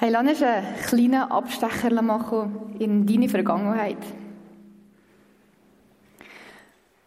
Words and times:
Hey, 0.00 0.10
lass 0.10 0.28
uns 0.28 0.42
einen 0.44 0.76
kleinen 0.76 1.22
Abstecher 1.22 2.00
machen 2.02 2.76
in 2.78 3.04
deine 3.04 3.28
Vergangenheit. 3.28 3.98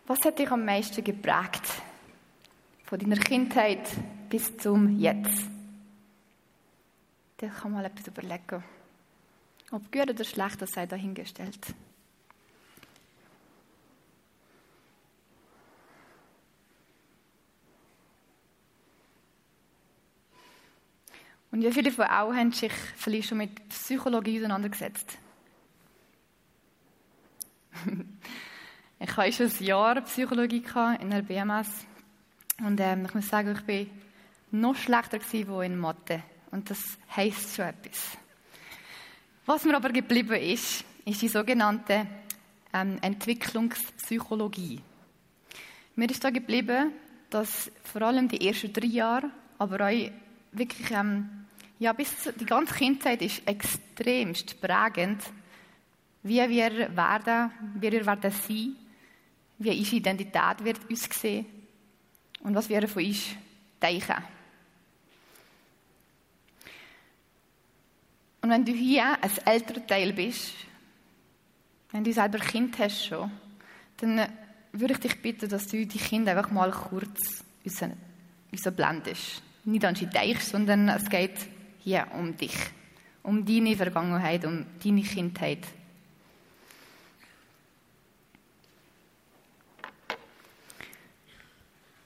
Was 0.06 0.20
hat 0.26 0.38
dich 0.38 0.52
am 0.52 0.66
meisten 0.66 1.02
geprägt? 1.02 1.62
Von 2.84 3.00
deiner 3.00 3.16
Kindheit 3.16 3.80
bis 4.30 4.58
zum 4.58 5.00
Jetzt. 5.00 5.50
Da 7.38 7.48
kann 7.48 7.72
man 7.72 7.84
mal 7.84 7.86
etwas 7.86 8.08
überlegen. 8.08 8.62
Ob 9.72 9.90
gut 9.90 10.10
oder 10.10 10.26
schlecht, 10.26 10.62
das 10.62 10.72
sei 10.72 10.86
dahingestellt. 10.86 11.74
Und 21.52 21.62
wie 21.64 21.72
viele 21.72 21.92
von 21.92 22.06
euch 22.06 22.10
haben 22.12 22.52
sich 22.54 22.72
vielleicht 22.96 23.30
schon 23.30 23.40
mit 23.40 23.68
Psychologie 23.70 24.40
auseinandergesetzt? 24.40 25.18
ich 29.00 29.18
hatte 29.18 29.34
schon 29.34 29.48
ein 29.48 29.64
Jahr 29.64 30.02
Psychologie 30.02 30.64
in 31.00 31.10
der 31.10 31.22
BMS. 31.22 31.86
Und 32.60 32.80
ähm, 32.80 33.06
ich 33.06 33.14
muss 33.14 33.28
sagen, 33.28 33.52
ich 33.52 33.68
war 33.68 33.86
noch 34.52 34.76
schlechter 34.76 35.20
gewesen 35.20 35.62
in 35.62 35.78
Mathe. 35.78 36.24
Und 36.52 36.70
das 36.70 36.98
heisst 37.16 37.56
schon 37.56 37.66
etwas. 37.66 38.18
Was 39.46 39.66
mir 39.66 39.76
aber 39.76 39.90
geblieben 39.90 40.36
ist, 40.36 40.86
ist 41.06 41.22
die 41.22 41.28
sogenannte 41.28 42.08
ähm, 42.74 42.98
Entwicklungspsychologie. 43.02 44.82
Mir 45.96 46.10
ist 46.10 46.24
da 46.24 46.30
geblieben, 46.30 46.94
dass 47.30 47.72
vor 47.84 48.04
allem 48.04 48.28
die 48.28 48.48
ersten 48.48 48.72
drei 48.72 48.88
Jahre, 48.88 49.32
aber 49.58 49.88
auch 49.88 50.12
wirklich 50.52 50.92
ähm, 50.92 51.41
ja, 51.82 51.94
bis 51.94 52.14
die 52.40 52.46
ganze 52.46 52.76
Kindheit 52.76 53.24
ist 53.24 53.42
extremst 53.48 54.62
prägend, 54.62 55.24
wie 56.22 56.36
wir 56.48 56.96
werden, 56.96 57.52
wie 57.74 57.92
wir 57.92 58.06
werden 58.06 58.32
sein, 58.32 58.76
wie 59.58 59.80
unsere 59.80 59.96
Identität 59.96 60.64
wird 60.64 60.88
uns 60.88 61.06
sehen 61.06 61.48
und 62.42 62.54
was 62.54 62.70
wir 62.70 62.88
von 62.88 63.04
uns 63.04 63.36
denken. 63.82 64.24
Und 68.42 68.50
wenn 68.52 68.64
du 68.64 68.74
hier 68.74 69.18
ein 69.20 69.32
älterer 69.46 69.88
Teil 69.88 70.14
bist, 70.14 70.54
wenn 71.94 72.04
du 72.04 72.14
selber 72.14 72.38
Kind 72.38 72.78
hast 72.78 73.08
schon, 73.08 73.32
dann 73.98 74.32
würde 74.72 74.94
ich 74.94 75.00
dich 75.00 75.20
bitten, 75.20 75.50
dass 75.50 75.66
du 75.66 75.84
die 75.84 75.98
Kinder 75.98 76.38
einfach 76.38 76.52
mal 76.52 76.70
kurz 76.70 77.44
blendest. 78.76 79.42
Nicht 79.66 79.84
an 79.84 79.96
sie 79.96 80.06
denkst, 80.06 80.46
sondern 80.46 80.88
es 80.90 81.10
geht 81.10 81.40
hier 81.84 82.08
um 82.14 82.36
dich, 82.38 82.56
um 83.24 83.46
deine 83.46 83.76
Vergangenheit, 83.76 84.46
um 84.46 84.66
deine 84.84 85.02
Kindheit. 85.02 85.66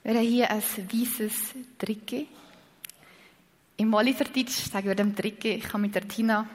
Wir 0.02 0.14
haben 0.14 0.22
hier 0.22 0.50
ein 0.50 0.62
weißes 0.62 1.54
Tricke. 1.78 2.26
Im 3.76 3.88
Moliferdeutsch 3.88 4.70
sagen 4.70 4.86
wir 4.86 4.94
dem 4.94 5.14
Tricke, 5.14 5.54
ich 5.54 5.66
habe 5.68 5.78
mit 5.78 5.94
der 5.94 6.06
Tina 6.06 6.46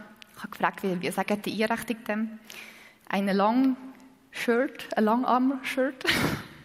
gefragt, 0.49 0.83
wie, 0.83 1.11
sagen 1.11 1.41
die 1.41 1.63
Einrichtung 1.63 2.03
dem? 2.05 2.39
Eine 3.09 3.33
Long 3.33 3.75
Shirt, 4.31 4.87
ein 4.95 5.03
Langarm-Shirt. 5.03 6.03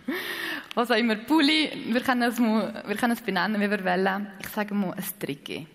Was 0.75 0.91
auch 0.91 0.97
immer, 0.97 1.17
Pulli, 1.17 1.87
wir 1.89 2.01
können, 2.03 2.23
es 2.23 3.21
benennen, 3.21 3.61
wie 3.61 3.71
wir 3.71 3.85
wollen. 3.85 4.29
Ich 4.41 4.49
sage 4.49 4.73
mal 4.73 4.93
ein 4.93 5.05
Tricke. 5.19 5.67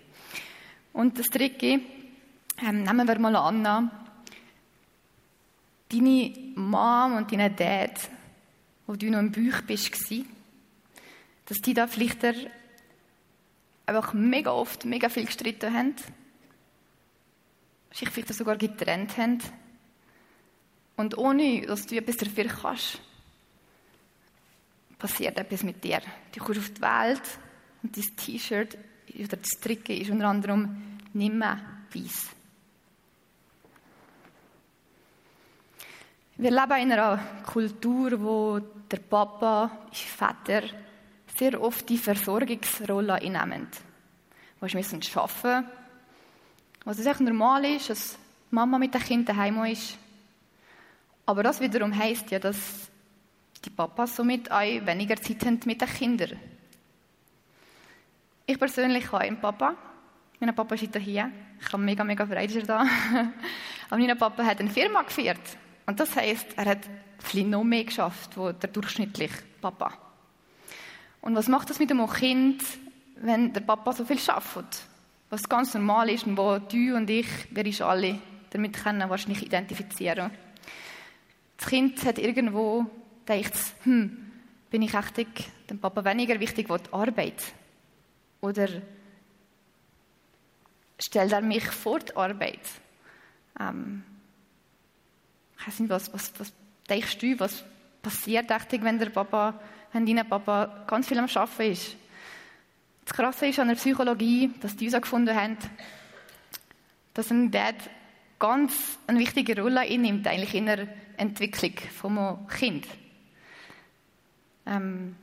Und 0.94 1.18
das 1.18 1.28
dritte, 1.28 1.80
ähm, 2.62 2.84
nehmen 2.84 3.08
wir 3.08 3.20
mal 3.20 3.36
an, 3.36 3.92
deine 5.90 6.34
Mom 6.56 7.18
und 7.18 7.32
deine 7.32 7.52
Dad, 7.52 8.00
wo 8.88 8.96
du 8.96 9.10
noch 9.10 9.20
im 9.20 9.32
Bauch 9.32 9.62
bist, 9.62 9.92
dass 11.46 11.62
die 11.62 11.74
da 11.74 11.88
vielleicht 11.88 12.26
einfach 13.86 14.14
mega 14.14 14.52
oft, 14.52 14.86
mega 14.86 15.10
viel 15.10 15.26
gestritten 15.26 15.74
haben, 15.74 15.96
sich 17.92 18.10
vielleicht 18.10 18.34
sogar 18.34 18.58
getrennt 18.58 19.18
haben 19.18 19.40
und 20.96 21.18
ohne, 21.18 21.62
dass 21.62 21.88
du 21.88 21.98
etwas 21.98 22.18
dafür 22.18 22.46
kannst, 22.46 23.02
passiert 24.98 25.38
etwas 25.38 25.64
mit 25.64 25.84
dir. 25.84 26.00
Du 26.34 26.44
kommst 26.44 26.60
auf 26.60 26.70
die 26.70 26.82
Welt 26.82 27.22
und 27.82 27.98
dein 27.98 28.16
T-Shirt 28.16 28.78
oder 29.16 29.38
das 29.38 29.60
Tricken 29.60 29.98
ist 29.98 30.10
unter 30.10 30.28
anderem 30.28 31.00
nicht 31.14 31.34
mehr 31.34 31.60
weiss. 31.94 32.30
Wir 36.38 36.52
leben 36.52 36.82
in 36.82 36.92
einer 36.92 37.20
Kultur, 37.46 38.20
wo 38.22 38.60
der 38.60 38.98
Papa, 38.98 39.70
der 39.92 39.98
Vater, 39.98 40.64
sehr 41.38 41.62
oft 41.62 41.88
die 41.88 41.98
Versorgungsrolle 41.98 43.16
einnehmen. 43.16 43.68
Wo 44.60 44.68
sie 44.68 44.78
müssen 44.78 45.02
arbeiten 45.16 45.70
was 46.84 46.98
es 46.98 47.06
echt 47.06 47.20
normal 47.20 47.64
ist, 47.66 47.90
dass 47.90 48.18
Mama 48.50 48.80
mit 48.80 48.94
den 48.94 49.02
Kindern 49.02 49.38
daheim 49.38 49.64
ist. 49.66 49.98
Aber 51.26 51.44
das 51.44 51.60
wiederum 51.60 51.96
heisst 51.96 52.32
ja, 52.32 52.40
dass 52.40 52.90
die 53.64 53.70
Papas 53.70 54.16
somit 54.16 54.52
auch 54.52 54.62
weniger 54.62 55.16
Zeit 55.18 55.46
haben 55.46 55.60
mit 55.66 55.80
den 55.80 55.88
Kindern. 55.88 56.40
Ich 58.52 58.60
persönlich 58.60 59.10
habe 59.14 59.24
einen 59.24 59.40
Papa. 59.40 59.76
Mein 60.42 60.54
Papa 60.54 60.76
ist 60.76 60.94
hier. 60.98 61.32
Ich 61.62 61.72
bin 61.72 61.86
mega, 61.86 62.04
mega 62.04 62.26
frei, 62.26 62.48
dass 62.48 62.58
er 62.58 62.64
da 62.64 62.86
Aber 63.90 63.98
mein 63.98 64.18
Papa 64.18 64.44
hat 64.44 64.60
eine 64.60 64.70
Firma 64.70 65.04
geführt. 65.04 65.40
Und 65.86 65.98
das 66.02 66.14
heisst, 66.18 66.48
er 66.58 66.66
hat 66.66 66.80
viel 67.20 67.48
noch 67.48 67.64
mehr 67.64 67.86
geschafft, 67.86 68.38
als 68.38 68.60
der 68.60 68.70
durchschnittliche 68.70 69.38
Papa. 69.62 69.94
Und 71.22 71.34
was 71.34 71.48
macht 71.48 71.70
das 71.70 71.80
mit 71.80 71.92
einem 71.92 72.10
Kind, 72.10 72.62
wenn 73.16 73.54
der 73.54 73.62
Papa 73.62 73.94
so 73.94 74.04
viel 74.04 74.20
schafft? 74.20 74.66
Was 75.30 75.48
ganz 75.48 75.74
normal 75.74 76.10
ist 76.10 76.28
und 76.28 76.36
wo 76.36 76.58
du 76.58 76.98
und 76.98 77.10
ich, 77.10 77.28
wir 77.52 77.66
uns 77.66 77.82
alle 77.82 78.20
damit 78.50 78.74
können 78.74 79.10
wahrscheinlich 79.10 79.46
identifizieren. 79.46 80.30
Das 81.56 81.70
Kind 81.70 82.04
hat 82.04 82.20
irgendwo 82.20 82.86
gedacht, 83.26 83.54
hm, 83.84 84.30
bin 84.70 84.82
ich 84.82 84.94
echt 84.94 85.26
dem 85.70 85.80
Papa 85.80 86.04
weniger 86.04 86.38
wichtig 86.42 86.70
als 86.70 86.84
die 86.84 86.92
Arbeit? 86.92 87.42
Oder 88.42 88.68
stellt 91.00 91.32
er 91.32 91.42
mich 91.42 91.66
vor 91.66 92.00
die 92.00 92.16
Arbeit? 92.16 92.60
Ähm, 93.60 94.04
ich 95.60 95.68
weiß 95.68 95.80
nicht, 95.80 95.90
was, 95.90 96.12
was, 96.14 96.34
was 96.40 96.54
denkst 96.90 97.20
du, 97.20 97.40
was 97.40 97.64
passiert, 98.02 98.50
ich, 98.50 98.82
wenn 98.82 99.00
der 99.00 99.10
Papa, 99.10 99.60
wenn 99.94 100.06
dein 100.06 100.28
Papa 100.28 100.86
ganz 100.88 101.08
viel 101.08 101.20
am 101.20 101.26
Arbeiten 101.26 101.72
ist? 101.72 101.96
Das 103.06 103.14
Krasse 103.14 103.48
ist 103.48 103.60
an 103.60 103.68
der 103.68 103.76
Psychologie, 103.76 104.52
dass 104.62 104.76
die 104.76 104.90
herausgefunden 104.90 105.36
haben, 105.36 105.58
dass 107.14 107.30
ein 107.30 107.52
Dad 107.52 107.76
ganz 108.40 108.98
eine 109.06 109.20
wichtige 109.20 109.62
Rolle 109.62 109.82
einnimmt, 109.82 110.26
eigentlich 110.28 110.56
in 110.56 110.66
der 110.66 110.88
Entwicklung 111.18 111.74
vom 111.96 112.48
Kind. 112.48 112.88
Ähm, 114.66 115.16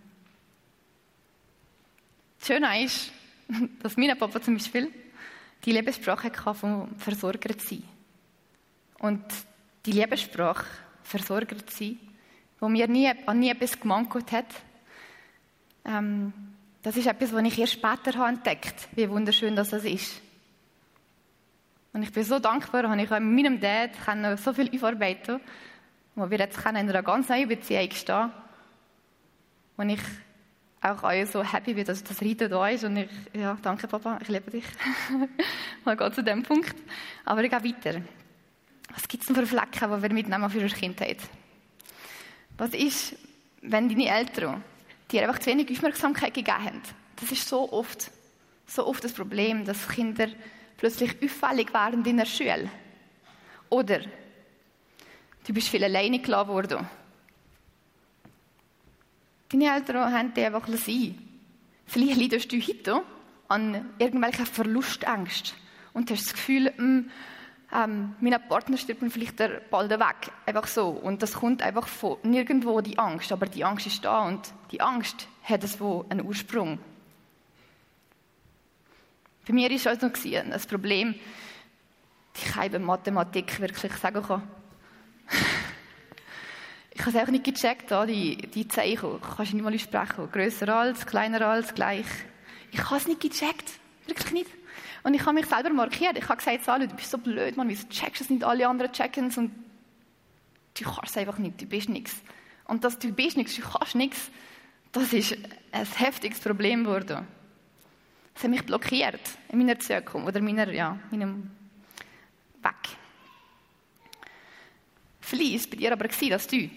Schöne 2.48 2.82
ist, 2.82 3.12
dass 3.82 3.98
mein 3.98 4.16
Papa 4.18 4.40
zum 4.40 4.54
Beispiel 4.54 4.90
die 5.66 5.72
Lebenssprache 5.72 6.28
hatte 6.28 6.54
vom 6.54 6.96
Versorger 6.96 7.58
zu 7.58 7.74
sein. 7.74 7.82
Und 9.00 9.22
die 9.84 9.92
Lebenssprache, 9.92 10.64
Versorger 11.02 11.58
zu 11.66 11.76
sein, 11.76 12.00
wo 12.58 12.70
mir 12.70 12.88
nie, 12.88 13.12
an 13.26 13.38
nie 13.38 13.50
etwas 13.50 13.78
gemangelt 13.78 14.32
hat, 14.32 14.46
ähm, 15.84 16.32
das 16.82 16.96
ist 16.96 17.06
etwas, 17.06 17.34
was 17.34 17.44
ich 17.44 17.58
erst 17.58 17.74
später 17.74 18.18
habe 18.18 18.30
entdeckt 18.30 18.88
wie 18.92 19.10
wunderschön 19.10 19.54
das 19.54 19.74
ist. 19.74 20.22
Und 21.92 22.02
ich 22.02 22.12
bin 22.12 22.24
so 22.24 22.38
dankbar, 22.38 22.84
dass 22.84 22.96
ich 22.96 23.12
auch 23.12 23.20
mit 23.20 23.44
meinem 23.44 23.60
Dad 23.60 23.90
so 24.38 24.54
viel 24.54 24.74
aufarbeiten 24.74 25.38
wo 26.14 26.30
wir 26.30 26.38
jetzt 26.38 26.58
in 26.58 26.76
einer 26.76 27.02
ganz 27.02 27.28
neuen 27.28 27.46
Beziehung 27.46 27.90
stehen, 27.92 28.32
wo 29.76 29.82
ich 29.84 30.00
auch 30.80 31.02
alle 31.02 31.26
so 31.26 31.42
happy 31.42 31.74
bin, 31.74 31.84
dass 31.84 32.04
das 32.04 32.22
Reiten 32.22 32.50
da 32.50 32.68
ist. 32.68 32.84
Und 32.84 32.96
ich, 32.98 33.08
ja, 33.34 33.58
danke 33.62 33.88
Papa, 33.88 34.18
ich 34.22 34.28
liebe 34.28 34.50
dich. 34.50 34.64
Mal 35.84 35.96
geht 35.96 36.14
zu 36.14 36.22
dem 36.22 36.42
Punkt. 36.42 36.74
Aber 37.24 37.42
ich 37.42 37.50
gehe 37.50 37.64
weiter. 37.64 38.00
Was 38.94 39.08
gibt 39.08 39.22
es 39.22 39.26
denn 39.26 39.36
für 39.36 39.46
Flecken, 39.46 39.96
die 39.96 40.02
wir 40.02 40.12
mitnehmen 40.12 40.50
für 40.50 40.60
unsere 40.60 40.80
Kindheit? 40.80 41.18
Was 42.56 42.70
ist, 42.70 43.16
wenn 43.62 43.88
deine 43.88 44.08
Eltern 44.08 44.62
dir 45.10 45.22
einfach 45.22 45.40
zu 45.40 45.50
wenig 45.50 45.70
Aufmerksamkeit 45.70 46.34
gegeben 46.34 46.64
haben? 46.64 46.82
Das 47.16 47.30
ist 47.32 47.48
so 47.48 47.72
oft, 47.72 48.10
so 48.66 48.86
oft 48.86 49.02
das 49.02 49.12
Problem, 49.12 49.64
dass 49.64 49.88
Kinder 49.88 50.28
plötzlich 50.76 51.16
auffällig 51.22 51.72
werden 51.74 52.04
in 52.04 52.16
der 52.16 52.26
Schule. 52.26 52.70
Oder 53.68 54.00
du 55.46 55.52
bist 55.52 55.68
viel 55.68 55.84
alleine 55.84 56.20
gelassen 56.20 56.48
worden 56.48 56.88
Deine 59.50 59.74
Eltern 59.74 60.12
haben 60.12 60.34
dich 60.34 60.44
einfach 60.44 60.66
sein. 60.68 61.18
Vielleicht 61.86 62.20
leidest 62.20 62.52
du 62.52 62.60
heute 62.60 63.02
an 63.48 63.88
irgendwelchen 63.98 64.44
Verlustängsten 64.44 65.56
und 65.94 66.10
hast 66.10 66.26
das 66.26 66.34
Gefühl, 66.34 66.72
mh, 66.76 66.76
hm, 66.76 67.10
ähm, 67.70 68.14
mein 68.20 68.48
Partner 68.48 68.76
stirbt 68.78 69.02
mir 69.02 69.10
vielleicht 69.10 69.36
bald 69.70 69.90
weg. 69.90 70.32
Einfach 70.46 70.66
so. 70.66 70.88
Und 70.88 71.22
das 71.22 71.34
kommt 71.34 71.62
einfach 71.62 71.86
von 71.86 72.16
nirgendwo, 72.22 72.80
die 72.80 72.98
Angst. 72.98 73.30
Aber 73.30 73.46
die 73.46 73.64
Angst 73.64 73.86
ist 73.86 74.04
da 74.04 74.26
und 74.26 74.52
die 74.70 74.80
Angst 74.80 75.28
hat 75.42 75.64
es 75.64 75.78
wo 75.80 76.06
einen 76.08 76.24
Ursprung. 76.24 76.78
Bei 79.46 79.52
mir 79.52 79.68
war 79.68 79.76
es 79.76 79.86
also 79.86 80.06
ein 80.06 80.60
Problem, 80.68 81.14
ich 82.34 82.44
keine 82.44 82.78
Mathematik 82.78 83.60
wirklich 83.60 83.92
sagen 83.94 84.22
kann. 84.22 84.42
ich 86.98 87.02
habe 87.02 87.10
es 87.10 87.16
einfach 87.16 87.32
nicht 87.32 87.44
gecheckt, 87.44 87.92
die, 88.08 88.36
die 88.36 88.66
Zeichen. 88.66 89.20
Kannst 89.20 89.52
du 89.52 89.56
nicht 89.56 89.64
mal 89.64 89.78
sprechen. 89.78 90.28
Grösser 90.32 90.68
als, 90.74 91.06
kleiner 91.06 91.46
als, 91.46 91.72
gleich. 91.72 92.06
Ich 92.72 92.84
habe 92.84 92.96
es 92.96 93.06
nicht 93.06 93.20
gecheckt. 93.20 93.70
Wirklich 94.06 94.32
nicht. 94.32 94.50
Und 95.04 95.14
ich 95.14 95.20
habe 95.24 95.34
mich 95.34 95.46
selber 95.46 95.70
markiert. 95.70 96.18
Ich 96.18 96.28
habe 96.28 96.38
gesagt, 96.38 96.64
Salu, 96.64 96.88
du 96.88 96.96
bist 96.96 97.12
so 97.12 97.18
blöd, 97.18 97.56
man, 97.56 97.68
wieso 97.68 97.86
checkst 97.86 98.20
du 98.20 98.24
es 98.24 98.30
nicht? 98.30 98.42
Alle 98.42 98.66
anderen 98.66 98.90
checken 98.90 99.28
es 99.28 99.38
und 99.38 99.52
du 100.74 100.84
kannst 100.84 101.10
es 101.10 101.16
einfach 101.16 101.38
nicht, 101.38 101.60
du 101.60 101.66
bist 101.66 101.88
nichts. 101.88 102.20
Und 102.64 102.82
dass 102.82 102.98
du 102.98 103.12
bist 103.12 103.36
nichts, 103.36 103.54
du 103.54 103.62
kannst 103.62 103.94
nichts, 103.94 104.30
das 104.90 105.12
ist 105.12 105.38
ein 105.70 105.86
heftiges 105.86 106.40
Problem 106.40 106.82
geworden. 106.82 107.28
Es 108.34 108.42
hat 108.42 108.50
mich 108.50 108.66
blockiert 108.66 109.20
in 109.50 109.58
meiner 109.58 109.78
Zukunft 109.78 110.26
oder 110.26 110.40
meiner, 110.40 110.68
ja, 110.72 110.98
meinem 111.12 111.48
Weg. 112.60 112.96
Vielleicht 115.20 115.64
war 115.64 115.70
bei 115.70 115.76
dir 115.76 115.92
aber, 115.92 116.08
dass 116.08 116.46
du 116.48 116.68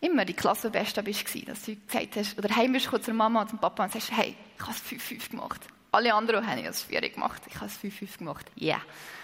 immer 0.00 0.24
die 0.24 0.34
Klassenbeste 0.34 1.02
bist, 1.02 1.24
dass 1.48 1.64
du 1.64 1.76
gesagt 1.76 2.16
hast, 2.16 2.38
oder 2.38 2.54
heim 2.54 2.72
bist 2.72 2.90
zur 3.02 3.14
Mama 3.14 3.42
und 3.42 3.50
zum 3.50 3.58
Papa 3.58 3.84
und 3.84 3.92
sagst, 3.92 4.12
hey, 4.12 4.36
ich 4.56 4.62
habe 4.62 4.72
es 4.72 4.82
5-5 4.82 5.30
gemacht. 5.30 5.60
Alle 5.92 6.12
anderen 6.12 6.46
haben 6.46 6.64
es 6.64 6.82
4 6.82 7.08
gemacht. 7.10 7.42
Ich 7.46 7.54
habe 7.56 7.66
es 7.66 7.78
5-5 7.78 8.18
gemacht. 8.18 8.46
Ja. 8.56 8.76
Yeah. 8.76 8.82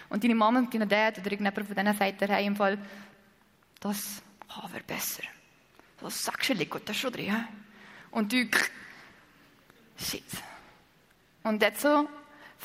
Und 0.08 0.24
deine 0.24 0.34
Mama 0.34 0.58
und 0.58 0.72
deine 0.72 0.86
Dad 0.86 1.18
oder 1.18 1.32
irgendjemand 1.32 1.66
von 1.66 1.74
denen 1.74 1.96
sagt 1.96 2.20
dir, 2.20 2.28
hey, 2.28 2.46
im 2.46 2.56
Fall, 2.56 2.78
das 3.80 4.22
oh, 4.56 4.72
wäre 4.72 4.84
besser. 4.84 5.22
Das 6.00 6.24
sagst 6.24 6.50
du, 6.50 6.54
liegt 6.54 6.88
da 6.88 6.94
schon 6.94 7.12
drin. 7.12 7.46
Und 8.10 8.32
du, 8.32 8.46
shit. 9.96 10.24
Und 11.42 11.62
jetzt 11.62 11.80
so, 11.80 12.08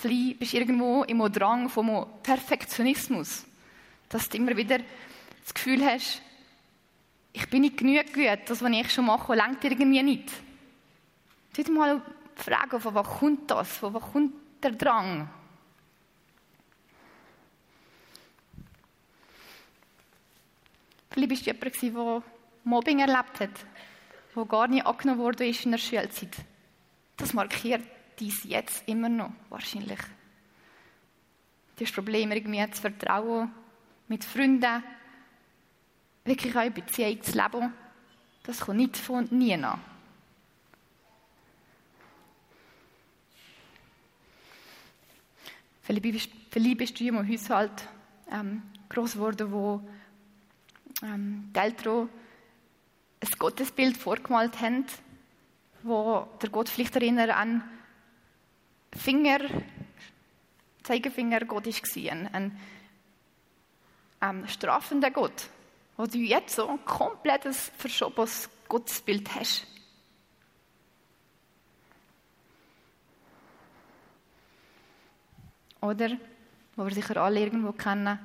bist 0.04 0.54
du 0.54 0.58
irgendwo 0.58 1.04
im 1.04 1.20
Drang 1.32 1.70
vom 1.70 2.06
Perfektionismus. 2.22 3.46
Dass 4.10 4.30
du 4.30 4.38
immer 4.38 4.56
wieder 4.56 4.80
das 5.44 5.54
Gefühl 5.54 5.86
hast, 5.86 6.22
ich 7.38 7.50
bin 7.52 7.62
nicht 7.62 7.78
genug 7.78 8.12
gut, 8.14 8.40
das, 8.50 8.64
was 8.64 8.72
ich 8.72 8.92
schon 8.92 9.06
mache, 9.06 9.36
lenkt 9.36 9.64
irgendwie 9.64 10.02
nicht. 10.02 10.32
Du 11.56 11.72
mal 11.72 12.02
fragen, 12.36 12.80
von 12.80 12.96
wo 12.96 13.04
kommt 13.04 13.52
das? 13.52 13.78
Von 13.78 13.94
wo 13.94 14.00
kommt 14.00 14.34
der 14.64 14.72
Drang? 14.72 15.30
Vielleicht 21.12 21.30
bist 21.30 21.46
du 21.46 21.52
jemand, 21.52 21.96
der 21.96 22.24
Mobbing 22.64 23.00
erlebt 23.00 23.40
hat, 23.40 23.66
der 24.36 24.46
gar 24.46 24.68
nicht 24.68 24.86
angenommen 24.86 25.20
wurde 25.20 25.46
in 25.46 25.72
der 25.72 25.78
Schulzeit. 25.78 26.36
Das 27.18 27.34
markiert 27.34 27.84
dies 28.20 28.44
jetzt 28.46 28.88
immer 28.88 29.10
noch, 29.10 29.32
wahrscheinlich. 29.50 30.00
Du 31.76 31.86
hast 31.86 31.94
Probleme 31.94 32.36
irgendwie 32.36 32.72
zu 32.72 32.82
vertrauen, 32.82 33.52
mit 34.08 34.24
Freunden, 34.24 34.84
wirklich 36.28 36.56
auch 36.56 36.64
in 36.64 36.74
Beziehung 36.74 37.22
zu 37.22 37.32
leben. 37.32 37.74
Das 38.44 38.60
kommt 38.60 38.78
nicht 38.78 38.98
von 38.98 39.28
nie 39.32 39.54
an. 39.54 39.80
Vielleicht 45.82 46.02
bist 46.78 47.00
du 47.00 47.06
in 47.06 47.16
einem 47.16 47.32
Haushalt 47.32 47.88
ähm, 48.30 48.62
groß 48.90 49.14
geworden, 49.14 49.52
wo 49.52 49.82
ähm, 51.02 51.50
die 51.56 51.60
Eltern 51.60 52.10
ein 53.22 53.30
Gottesbild 53.40 53.96
vorgemalt 53.96 54.60
haben, 54.60 54.86
wo 55.84 56.28
der 56.42 56.50
Gott 56.50 56.68
vielleicht 56.68 56.96
erinnert 56.96 57.30
an 57.30 57.64
Finger, 58.94 59.40
Zeigefinger 60.84 61.46
Gott 61.46 61.68
war, 61.68 62.12
ein, 62.12 62.34
ein 62.34 62.60
ähm, 64.22 64.48
strafender 64.48 65.12
Gott, 65.12 65.50
wo 65.98 66.06
du 66.06 66.20
jetzt 66.20 66.56
so 66.56 66.68
ein 66.68 66.86
komplettes 66.86 67.72
verschobenes 67.78 68.50
Gottesbild 68.70 69.34
hast. 69.36 69.66
Oder, 75.82 76.18
wo 76.76 76.86
wir 76.86 76.94
sicher 76.94 77.18
alle 77.18 77.40
irgendwo 77.40 77.72
kennen, 77.72 78.20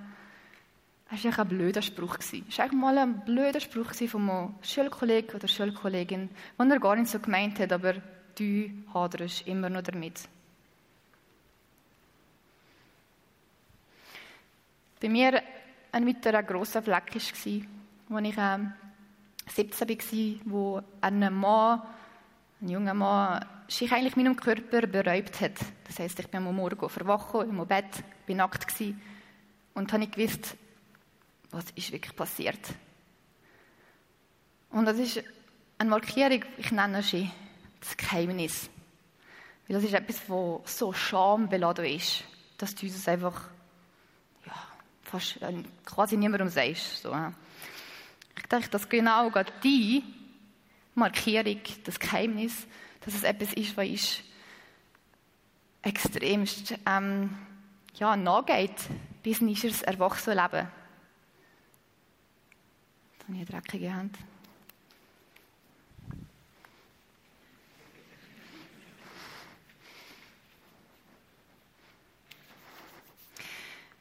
das 1.10 1.24
war 1.24 1.38
ein 1.40 1.48
blöder 1.48 1.82
Spruch. 1.82 2.16
Das 2.16 2.32
war 2.32 2.40
eigentlich 2.40 2.72
mal 2.72 2.98
ein 2.98 3.24
blöder 3.24 3.60
Spruch 3.60 3.92
von 3.94 4.30
einem 4.30 4.54
Schulkollegen 4.62 5.34
oder 5.34 5.48
Schulkollegin, 5.48 6.30
den 6.58 6.70
er 6.70 6.80
gar 6.80 6.96
nicht 6.96 7.10
so 7.10 7.18
gemeint 7.18 7.58
hat, 7.58 7.72
aber 7.72 7.94
du 8.38 8.70
haderst 8.94 9.46
immer 9.46 9.68
noch 9.68 9.82
damit. 9.82 10.20
Bei 15.00 15.08
mir 15.08 15.42
ein 15.92 16.06
weiterer 16.06 16.42
grosser 16.42 16.82
Fleck 16.82 17.14
war, 17.14 18.16
als 18.16 18.28
ich 18.28 18.34
ähm, 18.38 18.72
17 19.48 19.88
war, 19.88 20.40
wo 20.44 20.82
ein 21.00 21.34
Mann, 21.34 21.82
ein 22.60 22.68
junger 22.68 22.94
Mann, 22.94 23.44
sich 23.68 23.92
eigentlich 23.92 24.16
meinem 24.16 24.36
Körper 24.36 24.86
beräubt 24.86 25.40
hat. 25.40 25.58
Das 25.86 25.98
heisst, 25.98 26.18
ich 26.18 26.28
bin 26.28 26.46
am 26.46 26.56
Morgen 26.56 26.88
verwachen, 26.88 27.48
im 27.48 27.66
Bett, 27.66 28.04
bin 28.26 28.38
nackt 28.38 28.66
gewesen 28.66 29.00
und 29.74 29.92
habe 29.92 30.00
nicht 30.00 30.14
gewusst, 30.14 30.56
was 31.50 31.70
ist 31.74 31.92
wirklich 31.92 32.16
passiert. 32.16 32.60
Und 34.70 34.86
das 34.86 34.98
ist 34.98 35.22
eine 35.78 35.90
Markierung, 35.90 36.44
ich 36.56 36.72
nenne 36.72 37.00
es 37.00 37.14
das 37.80 37.96
Geheimnis. 37.96 38.70
Weil 39.66 39.76
das 39.76 39.84
ist 39.84 39.94
etwas, 39.94 40.22
das 40.26 40.78
so 40.78 40.92
schambeladen 40.92 41.84
ist, 41.84 42.24
dass 42.56 42.74
du 42.74 42.86
uns 42.86 43.06
einfach 43.06 43.48
fast 45.12 45.42
äh, 45.42 45.52
quasi 45.84 46.16
niemandem 46.16 46.48
sagst. 46.48 47.02
So. 47.02 47.14
Ich 48.36 48.46
denke, 48.46 48.68
dass 48.70 48.88
genau 48.88 49.30
gerade 49.30 49.52
die 49.62 50.02
Markierung, 50.94 51.60
das 51.84 51.98
Geheimnis, 51.98 52.66
dass 53.04 53.14
es 53.14 53.22
etwas 53.22 53.52
ist, 53.52 53.76
was 53.76 53.86
ist 53.86 54.22
extremst 55.82 56.74
ähm, 56.86 57.36
ja, 57.94 58.16
nachgeht, 58.16 58.88
bis 59.22 59.40
in 59.40 59.54
das 59.54 59.82
Erwachsenenleben. 59.82 60.68
Da 63.18 63.24
habe 63.28 63.32
ich 63.32 63.36
eine 63.36 63.44
dreckige 63.44 63.94
Hand. 63.94 64.16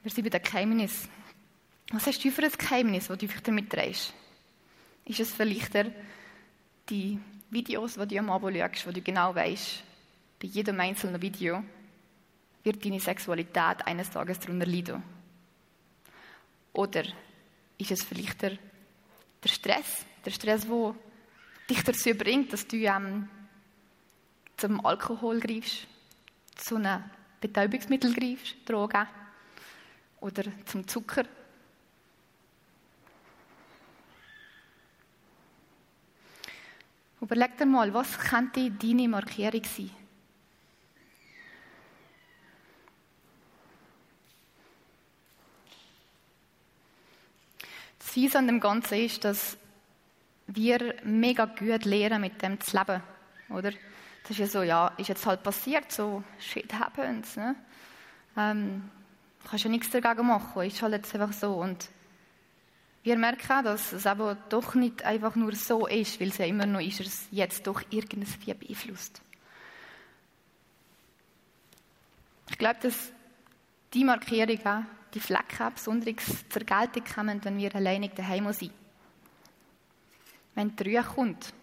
Wir 0.04 0.10
sind 0.10 0.24
bei 0.24 0.38
dem 0.38 0.44
Geheimnis. 0.44 1.08
Was 1.92 2.08
hast 2.08 2.24
du 2.24 2.32
für 2.32 2.44
ein 2.44 2.52
Geheimnis, 2.52 3.08
das 3.08 3.18
du 3.20 3.28
vielleicht 3.28 3.48
damit 3.48 3.72
drehst? 3.72 4.14
Ist 5.06 5.20
es 5.20 5.32
vielleicht 5.32 5.76
die 6.90 7.20
Videos, 7.52 7.96
die 7.96 8.08
du 8.08 8.18
am 8.18 8.32
Abend 8.32 8.58
schaust, 8.58 8.88
wo 8.88 8.92
du 8.92 9.02
genau 9.02 9.36
weißt, 9.36 9.84
bei 10.42 10.48
jedem 10.48 10.80
einzelnen 10.80 11.22
Video 11.22 11.64
wird 12.64 12.84
deine 12.84 13.00
Sexualität 13.00 13.86
eines 13.86 14.10
Tages 14.10 14.40
darunter 14.40 14.66
leiden. 14.66 15.04
Oder 16.74 17.04
ist 17.78 17.92
es 17.92 18.04
vielleicht 18.04 18.42
der, 18.42 18.58
der 19.44 19.50
Stress, 19.50 20.06
der 20.26 20.32
Stress, 20.32 20.66
der 20.66 20.96
dich 21.70 21.84
dazu 21.84 22.16
bringt, 22.16 22.54
dass 22.54 22.66
du 22.68 22.78
ähm, 22.78 23.30
zum 24.58 24.84
Alkohol 24.84 25.40
greifst, 25.40 25.86
zu 26.56 26.78
einem 26.78 27.04
Betäubungsmittel 27.40 28.14
greifst, 28.14 28.56
Drogen 28.66 29.08
oder 30.22 30.44
zum 30.66 30.88
Zucker 30.88 31.26
Überleg 37.22 37.56
dir 37.56 37.68
mal, 37.68 37.94
was 37.94 38.18
könnte 38.18 38.72
deine 38.72 39.08
Markierung 39.08 39.64
sein? 39.64 39.92
Das 48.00 48.10
Fiese 48.10 48.40
an 48.40 48.48
dem 48.48 48.60
Ganzen 48.60 48.96
ist, 48.96 49.24
dass 49.24 49.56
wir 50.48 50.96
mega 51.04 51.46
gut 51.46 51.86
lernen, 51.86 52.22
mit 52.22 52.42
dem 52.42 52.60
zu 52.60 52.76
leben, 52.76 53.04
oder? 53.50 53.72
Das 54.24 54.32
ist 54.32 54.40
ja 54.40 54.48
so, 54.48 54.64
ja, 54.64 54.88
ist 54.98 55.10
jetzt 55.10 55.26
halt 55.26 55.44
passiert, 55.44 55.92
so, 55.92 56.24
shit 56.40 56.74
happens, 56.74 57.36
ne? 57.36 57.56
Ähm, 58.36 58.90
kannst 59.50 59.66
ja 59.66 59.70
nichts 59.70 59.90
dagegen 59.90 60.28
machen, 60.28 60.64
ist 60.64 60.82
halt 60.82 60.94
jetzt 60.94 61.14
einfach 61.14 61.34
so 61.34 61.56
und 61.56 61.90
wir 63.04 63.18
merken 63.18 63.52
auch, 63.52 63.64
dass 63.64 63.94
es 63.94 64.06
aber 64.06 64.36
doch 64.50 64.76
nicht 64.76 65.04
einfach 65.04 65.36
nur 65.36 65.56
so 65.56 65.88
ist, 65.88 66.20
weil 66.20 66.30
es 66.30 66.38
ja 66.38 66.46
immer 66.46 66.66
noch 66.68 66.82
ist, 66.82 67.00
es 67.00 67.28
jetzt 67.32 67.66
doch 67.66 67.82
irgendwie 67.90 68.54
beeinflusst. 68.54 69.22
Ich 72.50 72.58
glaube, 72.58 72.80
dass 72.82 73.12
die 73.94 74.04
Markierungen, 74.04 74.86
die 75.14 75.20
Flecken 75.20 75.74
besonders 75.74 76.46
zur 76.50 76.62
Geltung 76.64 77.04
kommen, 77.04 77.44
wenn 77.44 77.58
wir 77.58 77.74
alleinig 77.76 78.14
daheim 78.14 78.52
sind. 78.54 78.72
Wenn 80.54 80.76
die 80.76 80.96
Ruhe 80.96 81.04
kommt. 81.04 81.54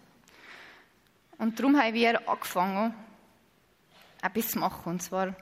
Und 1.37 1.57
darum 1.57 1.79
haben 1.79 1.93
wir 1.93 2.27
angefangen, 2.27 2.93
etwas 4.21 4.49
zu 4.49 4.59
machen. 4.59 4.93
Und 4.93 5.01
zwar, 5.01 5.33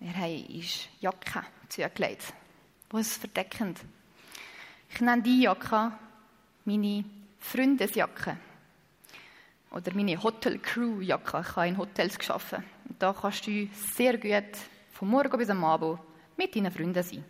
wir 0.00 0.16
haben 0.16 0.46
uns 0.54 0.88
Jacken 1.00 1.42
zugelegt, 1.68 2.32
die 2.92 2.96
es 2.96 3.16
verdecken. 3.16 3.74
Ich 4.90 5.00
nenne 5.00 5.22
die 5.22 5.42
Jacke 5.42 5.92
meine 6.64 7.04
Freundesjacke. 7.38 8.36
Oder 9.70 9.94
meine 9.94 10.22
Hotel 10.22 10.58
Crew 10.60 11.00
Jacke. 11.00 11.40
Ich 11.40 11.56
habe 11.56 11.68
in 11.68 11.76
Hotels 11.76 12.18
geschaffen. 12.18 12.64
Und 12.88 13.02
da 13.02 13.12
kannst 13.12 13.46
du 13.46 13.68
sehr 13.72 14.16
gut 14.16 14.56
von 14.92 15.08
morgen 15.08 15.36
bis 15.36 15.50
am 15.50 15.64
Abend 15.64 15.98
mit 16.36 16.54
deinen 16.54 16.72
Freunden 16.72 17.02
sein. 17.02 17.24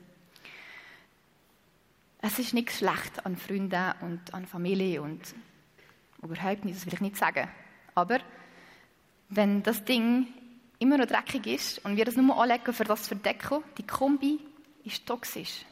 Es 2.20 2.38
ist 2.38 2.52
nichts 2.52 2.78
schlecht 2.78 3.24
an 3.24 3.36
Freunden 3.36 3.92
und 4.00 4.34
an 4.34 4.46
Familie 4.46 5.02
und 5.02 5.20
überhaupt 6.22 6.64
nicht, 6.64 6.76
das 6.76 6.86
will 6.86 6.94
ich 6.94 7.00
nicht 7.00 7.16
sagen. 7.16 7.48
Aber 7.94 8.18
wenn 9.28 9.62
das 9.62 9.84
Ding 9.84 10.26
immer 10.78 10.98
noch 10.98 11.06
dreckig 11.06 11.46
ist 11.46 11.84
und 11.84 11.96
wir 11.96 12.04
das 12.04 12.16
nur 12.16 12.40
anlegen 12.40 12.72
für 12.72 12.84
das 12.84 13.08
verdecken, 13.08 13.62
die 13.76 13.86
Kombi 13.86 14.38
ist 14.84 15.06
toxisch. 15.06 15.64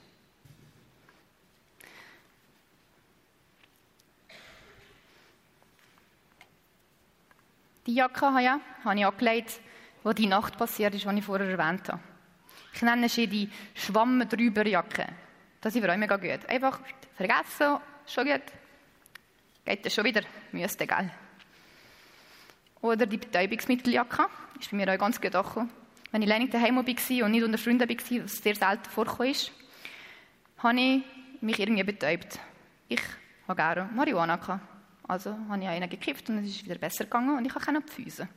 Die 7.87 7.95
Jacke 7.95 8.27
habe 8.27 8.43
ich 8.99 9.07
angelegt, 9.07 9.61
wo 10.03 10.13
die 10.13 10.27
Nacht 10.27 10.59
passiert 10.59 10.95
ist, 10.95 11.05
die 11.05 11.19
ich 11.19 11.25
vorher 11.25 11.49
erwähnt 11.49 11.89
habe. 11.89 12.01
Ich 12.73 12.83
nenne 12.83 13.09
sie 13.09 13.29
die 13.29 13.49
Schwamm 13.75 14.29
drüber 14.29 14.67
Jacke. 14.67 15.07
Das 15.61 15.75
ist 15.75 15.83
für 15.83 15.89
euch 15.89 15.97
mega 15.97 16.17
gut. 16.17 16.45
Einfach 16.49 16.81
vergessen, 17.15 17.79
schon 18.07 18.27
gut. 18.27 18.43
Geht 19.65 19.87
das 19.87 19.95
schon 19.95 20.05
wieder? 20.05 20.23
Müsste, 20.53 20.87
gell? 20.87 21.11
Oder 22.87 23.07
die 23.07 23.17
Betäubungsmitteljacke. 23.17 24.27
Ist 24.61 24.71
bei 24.71 24.77
mir 24.77 24.93
auch 24.93 24.99
ganz 24.99 25.21
gut 25.21 25.35
angekommen. 25.35 25.71
Wenn 26.13 26.23
ich 26.23 26.29
alleine 26.31 26.49
daheim 26.49 26.77
war 26.77 26.85
und 26.85 27.31
nicht 27.33 27.43
unter 27.43 27.59
Freunden 27.59 27.81
war, 27.81 28.23
was 28.25 28.37
sehr 28.37 28.55
selten 28.55 28.89
vorgekommen 28.89 29.33
ist, 29.33 29.51
habe 30.59 30.81
ich 30.81 31.03
mich 31.41 31.59
irgendwie 31.59 31.83
betäubt. 31.83 32.39
Ich 32.89 33.01
habe 33.49 33.57
gerne 33.57 33.91
Marihuana 33.93 34.37
gehabt. 34.37 34.63
Also 35.09 35.37
habe 35.49 35.63
ich 35.63 35.69
einen 35.69 35.91
gekippt 35.91 36.29
und 36.31 36.39
es 36.39 36.47
ist 36.47 36.65
wieder 36.65 36.77
besser 36.77 37.05
gegangen 37.05 37.37
und 37.37 37.45
ich 37.45 37.53
die 37.53 37.93
Füße. 37.93 38.29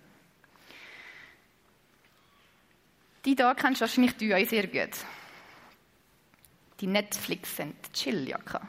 Die 3.25 3.36
da 3.36 3.53
kennst 3.53 3.82
wahrscheinlich 3.82 4.15
du 4.18 4.36
auch 4.36 4.48
sehr 4.48 4.68
gut. 4.68 4.96
Die 6.79 6.88
Netflix 6.88 7.56
sind 7.56 7.75
Chilljacke. 7.94 8.62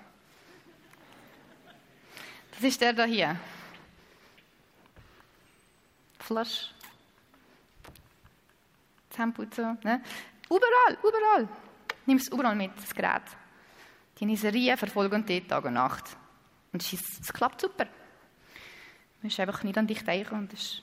Das 2.53 2.63
ist 2.65 2.81
der 2.81 2.93
da 2.93 3.05
hier. 3.05 3.39
Flasch. 6.31 6.71
Zahnputzen. 9.11 9.77
Ne? 9.83 10.01
Überall, 10.47 10.97
überall. 11.03 11.49
Nimm 12.07 12.19
es 12.19 12.29
überall 12.29 12.55
mit, 12.55 12.71
das 12.77 12.95
Gerät. 12.95 13.23
Die 14.21 14.27
Niserien 14.27 14.77
verfolgen 14.77 15.27
dich 15.27 15.49
Tag 15.49 15.65
und 15.65 15.73
Nacht. 15.73 16.17
Und 16.73 16.85
es 16.93 17.33
klappt 17.33 17.61
super. 17.61 17.87
Du 17.87 17.91
musst 19.23 19.41
einfach 19.41 19.65
nicht 19.65 19.77
an 19.77 19.89
dich 19.89 20.05
denken 20.05 20.37
und 20.37 20.53
das 20.53 20.61
ist 20.61 20.83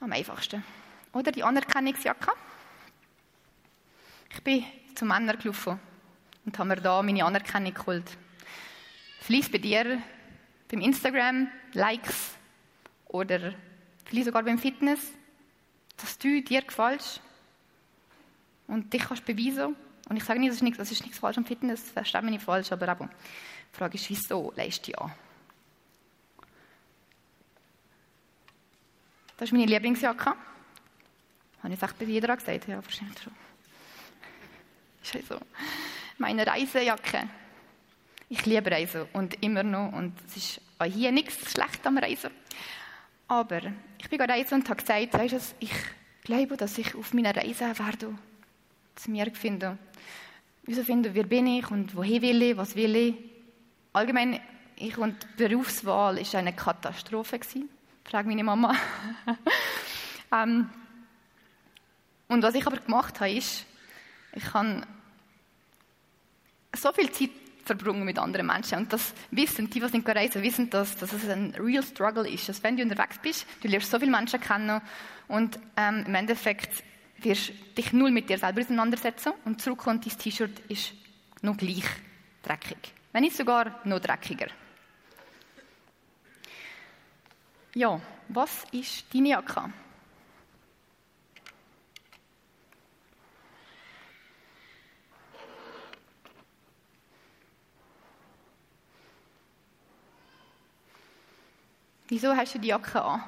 am 0.00 0.10
einfachsten. 0.10 0.64
Oder 1.12 1.30
die 1.30 1.44
Anerkennungsjacke. 1.44 2.32
Ich 4.30 4.42
bin 4.42 4.64
zu 4.96 5.04
Männern 5.04 5.38
gelaufen 5.38 5.78
und 6.44 6.58
habe 6.58 6.70
mir 6.70 6.80
da 6.80 7.00
meine 7.02 7.24
Anerkennung 7.24 7.72
geholt. 7.72 8.18
Vielleicht 9.20 9.52
bei 9.52 9.58
dir, 9.58 10.02
beim 10.68 10.80
Instagram, 10.80 11.46
Likes 11.72 12.34
oder 13.06 13.54
vielleicht 14.14 14.26
sogar 14.26 14.42
beim 14.44 14.58
Fitness, 14.58 15.12
dass 15.96 16.18
du 16.18 16.40
dir 16.42 16.62
gefällst 16.62 17.20
und 18.68 18.92
dich 18.92 19.02
kannst 19.02 19.24
beweisen. 19.24 19.76
Und 20.08 20.16
ich 20.16 20.24
sage 20.24 20.38
nicht, 20.38 20.50
das 20.50 20.56
ist 20.56 20.62
nichts, 20.62 20.78
das 20.78 20.92
ist 20.92 21.02
nichts 21.02 21.18
falsch 21.18 21.38
am 21.38 21.44
Fitness, 21.44 21.90
verstehe 21.90 22.22
mich 22.22 22.32
nicht 22.32 22.44
falsch, 22.44 22.70
aber 22.72 22.86
die 22.86 23.76
Frage 23.76 23.94
ist, 23.94 24.08
wieso 24.10 24.52
leist 24.54 24.86
du 24.86 24.92
an? 24.98 25.12
Das 29.36 29.48
ist 29.48 29.52
meine 29.52 29.66
Lieblingsjacke. 29.66 30.26
Habe 30.26 31.72
ich 31.72 31.74
es 31.74 31.82
echt 31.82 31.98
bei 31.98 32.04
jeder 32.04 32.36
gesagt? 32.36 32.68
Ja, 32.68 32.76
wahrscheinlich 32.84 33.20
schon. 33.20 33.32
Ist 35.02 35.14
halt 35.14 35.26
so. 35.26 35.40
Meine 36.18 36.46
Reisejacke. 36.46 37.28
Ich 38.28 38.46
liebe 38.46 38.70
Reisen 38.70 39.06
und 39.12 39.42
immer 39.42 39.64
noch. 39.64 39.92
Und 39.92 40.14
es 40.28 40.36
ist 40.36 40.60
auch 40.78 40.84
hier 40.84 41.10
nichts 41.10 41.50
schlecht 41.50 41.84
am 41.86 41.98
Reisen. 41.98 42.30
Aber 43.28 43.60
ich 43.98 44.08
bin 44.08 44.18
gerade 44.18 44.32
reisen 44.34 44.54
und 44.60 44.68
habe 44.68 44.80
gesagt, 44.80 45.14
weißt 45.14 45.32
du, 45.32 45.38
ich 45.60 45.72
glaube, 46.22 46.56
dass 46.56 46.78
ich 46.78 46.94
auf 46.94 47.14
meiner 47.14 47.34
Reise 47.34 47.78
werde 47.78 48.14
zu 48.94 49.10
mir 49.10 49.30
finden. 49.34 49.78
Wieso 50.64 50.82
finden, 50.82 51.14
wer 51.14 51.24
bin 51.24 51.46
ich 51.46 51.70
und 51.70 51.94
wohin 51.94 52.22
will 52.22 52.42
ich, 52.42 52.56
was 52.56 52.76
will 52.76 52.96
ich? 52.96 53.14
allgemein, 53.94 54.40
ich 54.76 54.98
und 54.98 55.36
Berufswahl 55.36 56.18
ist 56.18 56.34
eine 56.34 56.52
Katastrophe. 56.52 57.40
Frag 58.04 58.26
meine 58.26 58.44
Mama. 58.44 58.74
ähm, 60.32 60.68
und 62.28 62.42
was 62.42 62.54
ich 62.54 62.66
aber 62.66 62.76
gemacht 62.76 63.20
habe, 63.20 63.32
ist, 63.32 63.64
ich 64.32 64.52
habe 64.52 64.82
so 66.76 66.92
viel 66.92 67.10
Zeit 67.12 67.30
verbrungen 67.64 68.04
mit 68.04 68.18
anderen 68.18 68.46
Menschen. 68.46 68.78
Und 68.78 68.92
das 68.92 69.14
wissen, 69.30 69.70
die, 69.70 69.80
die 69.80 69.96
nicht 69.96 70.08
reisen, 70.08 70.42
wissen, 70.42 70.70
dass, 70.70 70.96
dass 70.96 71.12
es 71.12 71.28
ein 71.28 71.54
real 71.58 71.82
struggle 71.82 72.28
ist. 72.28 72.48
Dass 72.48 72.62
wenn 72.62 72.76
du 72.76 72.82
unterwegs 72.82 73.18
bist, 73.18 73.46
du 73.62 73.68
lernst 73.68 73.90
so 73.90 73.98
viele 73.98 74.10
Menschen 74.10 74.40
kennen 74.40 74.80
und 75.28 75.58
ähm, 75.76 76.04
im 76.06 76.14
Endeffekt 76.14 76.82
wirst 77.18 77.48
du 77.48 77.82
dich 77.82 77.92
null 77.92 78.10
mit 78.10 78.28
dir 78.28 78.38
selber 78.38 78.60
auseinandersetzen 78.60 79.32
und 79.44 79.60
zurückkommt, 79.60 80.04
dein 80.06 80.18
T-Shirt 80.18 80.60
ist 80.68 80.92
noch 81.42 81.56
gleich 81.56 81.84
dreckig 82.42 82.94
wenn 83.14 83.22
nicht 83.22 83.36
sogar 83.36 83.80
noch 83.84 84.00
dreckiger. 84.00 84.48
Ja, 87.74 88.00
was 88.28 88.64
ist 88.72 89.06
deine 89.14 89.30
Jacke? 89.30 89.72
Wieso 102.14 102.36
hast 102.36 102.54
du 102.54 102.60
die 102.60 102.68
Jacke 102.68 103.02
an? 103.02 103.24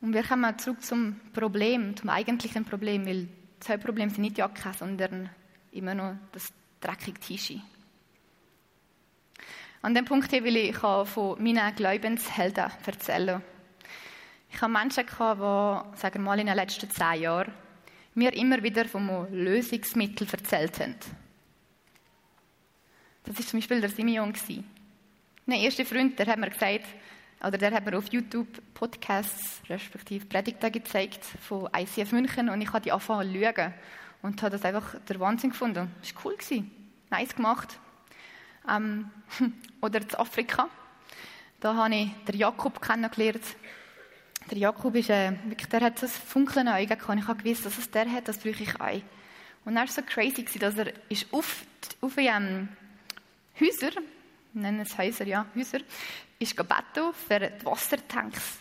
Und 0.00 0.14
wir 0.14 0.22
kommen 0.22 0.58
zurück 0.58 0.82
zum 0.82 1.20
Problem, 1.34 1.94
zum 1.94 2.08
eigentlichen 2.08 2.64
Problem, 2.64 3.04
weil 3.04 3.28
das 3.58 3.68
Hauptproblem 3.68 4.08
sind 4.08 4.22
nicht 4.22 4.38
die 4.38 4.40
Jacke, 4.40 4.72
sondern 4.72 5.28
immer 5.72 5.94
noch 5.94 6.16
das 6.32 6.54
dreckige 6.80 7.20
Tischi. 7.20 7.60
An 9.82 9.94
dem 9.94 10.06
Punkt 10.06 10.30
hier 10.30 10.42
will 10.42 10.56
ich 10.56 10.76
von 10.78 11.36
meinen 11.38 11.74
Glaubenshelden 11.74 12.70
erzählen. 12.86 13.42
Ich 14.50 14.62
habe 14.62 14.72
Menschen 14.72 15.04
gehabt, 15.04 15.38
die, 15.38 16.00
sagen 16.00 16.14
wir 16.14 16.30
mal, 16.30 16.40
in 16.40 16.46
den 16.46 16.56
letzten 16.56 16.88
zehn 16.88 17.20
Jahren 17.20 17.52
mir 18.14 18.32
immer 18.32 18.62
wieder 18.62 18.86
vom 18.86 19.26
Lösungsmittel 19.30 20.26
erzählt 20.32 20.80
haben. 20.80 21.25
Das 23.26 23.38
war 23.38 23.44
zum 23.44 23.58
Beispiel 23.58 23.80
der 23.80 23.90
Simeon. 23.90 24.32
Mein 25.46 25.60
erster 25.60 25.84
Freund, 25.84 26.16
der 26.16 26.26
hat 26.26 26.38
mir 26.38 26.48
gesagt, 26.48 26.84
oder 27.40 27.58
der 27.58 27.72
hat 27.72 27.84
mir 27.84 27.98
auf 27.98 28.06
YouTube 28.12 28.62
Podcasts, 28.72 29.60
respektive 29.68 30.26
Predigten 30.26 30.70
gezeigt 30.70 31.24
von 31.40 31.68
ICF 31.76 32.12
München 32.12 32.48
und 32.48 32.60
ich 32.60 32.68
habe 32.68 32.82
die 32.82 32.92
angefangen 32.92 33.32
zu 33.32 33.40
schauen 33.40 33.74
und 34.22 34.40
habe 34.42 34.52
das 34.52 34.64
einfach 34.64 34.94
der 35.08 35.18
Wahnsinn 35.18 35.50
gefunden. 35.50 35.90
Das 36.00 36.14
war 36.14 36.24
cool. 36.24 36.64
Nice 37.10 37.34
gemacht. 37.34 37.80
Ähm, 38.70 39.10
oder 39.80 40.00
in 40.00 40.14
Afrika. 40.14 40.68
Da 41.58 41.74
habe 41.74 41.96
ich 41.96 42.10
den 42.28 42.38
Jakob 42.38 42.80
kennengelernt. 42.80 43.42
Der 44.52 44.58
Jakob 44.58 44.94
ist, 44.94 45.10
äh, 45.10 45.32
wirklich, 45.46 45.68
der 45.68 45.80
hat 45.80 45.98
so 45.98 46.06
ein 46.06 46.12
Funkeln 46.12 46.68
Augen 46.68 46.86
gehabt. 46.86 47.18
Ich 47.18 47.26
habe 47.26 47.42
gewusst, 47.42 47.66
dass 47.66 47.76
es 47.76 47.90
der 47.90 48.08
hat, 48.08 48.28
das 48.28 48.38
brauche 48.38 48.62
ich 48.62 48.80
auch. 48.80 49.02
Und 49.64 49.74
er 49.74 49.80
war 49.80 49.88
so 49.88 50.02
crazy, 50.02 50.44
dass 50.44 50.78
er 50.78 50.92
ist 51.08 51.26
auf, 51.32 51.64
auf 52.00 52.16
ähm, 52.18 52.68
Häuser, 53.60 53.90
nennen 54.52 54.80
es 54.80 54.96
Häuser, 54.98 55.26
ja, 55.26 55.46
Häuser, 55.54 55.80
ist 56.38 56.56
gebeten 56.56 57.12
für 57.14 57.40
die 57.40 57.64
Wassertanks. 57.64 58.58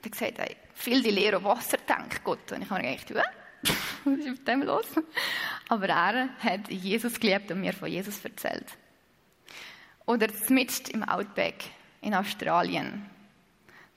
Er 0.00 0.04
hat 0.04 0.12
gesagt, 0.12 0.38
hey, 0.38 0.56
viel 0.74 1.02
die 1.02 1.10
leeren 1.10 1.42
Wassertank, 1.42 2.22
Gott. 2.22 2.52
Und 2.52 2.62
ich 2.62 2.70
habe 2.70 2.82
gedacht, 2.82 3.10
ja, 3.10 3.24
was 4.04 4.18
ist 4.18 4.28
mit 4.28 4.46
dem 4.46 4.62
los? 4.62 4.86
Aber 5.68 5.88
er 5.88 6.28
hat 6.38 6.70
Jesus 6.70 7.18
geliebt 7.18 7.50
und 7.50 7.60
mir 7.60 7.72
von 7.72 7.88
Jesus 7.88 8.24
erzählt. 8.24 8.66
Oder 10.04 10.32
zumindest 10.32 10.90
im 10.90 11.02
Outback 11.02 11.64
in 12.00 12.14
Australien. 12.14 13.04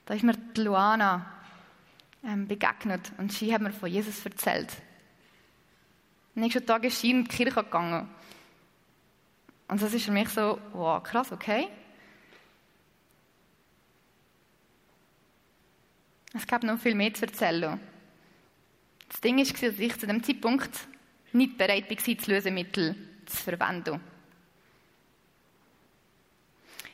Da 0.04 0.14
ist 0.14 0.24
mir 0.24 0.34
die 0.34 0.62
Luana 0.62 1.24
ähm, 2.24 2.48
begegnet 2.48 3.12
und 3.18 3.32
sie 3.32 3.54
hat 3.54 3.62
mir 3.62 3.72
von 3.72 3.88
Jesus 3.88 4.24
erzählt. 4.24 4.70
Am 6.34 6.42
nächsten 6.42 6.66
Tag 6.66 6.84
ist 6.84 7.00
sie 7.00 7.10
in 7.10 7.24
die 7.24 7.30
Kirche 7.30 7.62
gegangen. 7.62 8.08
Und 9.70 9.80
das 9.80 9.94
ist 9.94 10.04
für 10.04 10.10
mich 10.10 10.28
so, 10.30 10.58
wow, 10.72 11.00
krass, 11.00 11.30
okay. 11.30 11.68
Es 16.34 16.44
gab 16.44 16.64
noch 16.64 16.76
viel 16.76 16.96
mehr 16.96 17.14
zu 17.14 17.24
erzählen. 17.24 17.78
Das 19.08 19.20
Ding 19.20 19.38
war, 19.38 19.44
dass 19.44 19.78
ich 19.78 19.98
zu 19.98 20.08
dem 20.08 20.24
Zeitpunkt 20.24 20.70
nicht 21.32 21.56
bereit 21.56 21.88
war, 21.88 22.14
das 22.16 22.26
Lösemittel 22.26 22.96
zu 23.26 23.36
verwenden. 23.36 24.00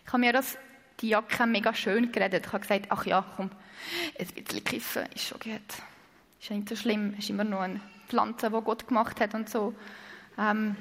Ich 0.05 0.13
habe 0.13 0.19
mir 0.19 0.35
das, 0.35 0.59
die 1.01 1.09
Jacke 1.09 1.47
mega 1.47 1.73
schön 1.73 2.13
geredet. 2.13 2.45
Ich 2.45 2.53
habe 2.53 2.61
gesagt, 2.61 2.87
ach 2.91 3.07
ja, 3.07 3.25
komm, 3.37 3.51
ein 4.19 4.27
bisschen 4.27 4.65
kiffen 4.65 5.07
ist 5.15 5.25
schon 5.25 5.41
gut. 5.41 5.63
Ist 6.39 6.51
ja 6.51 6.57
nicht 6.57 6.69
so 6.69 6.77
schlimm. 6.77 7.15
Es 7.15 7.25
ist 7.25 7.31
immer 7.31 7.45
nur 7.45 7.61
eine 7.61 7.81
Pflanze, 8.07 8.51
die 8.51 8.61
Gott 8.61 8.87
gemacht 8.87 9.19
hat 9.19 9.33
und 9.35 9.49
so. 9.49 9.75
Ähm, 10.39 10.77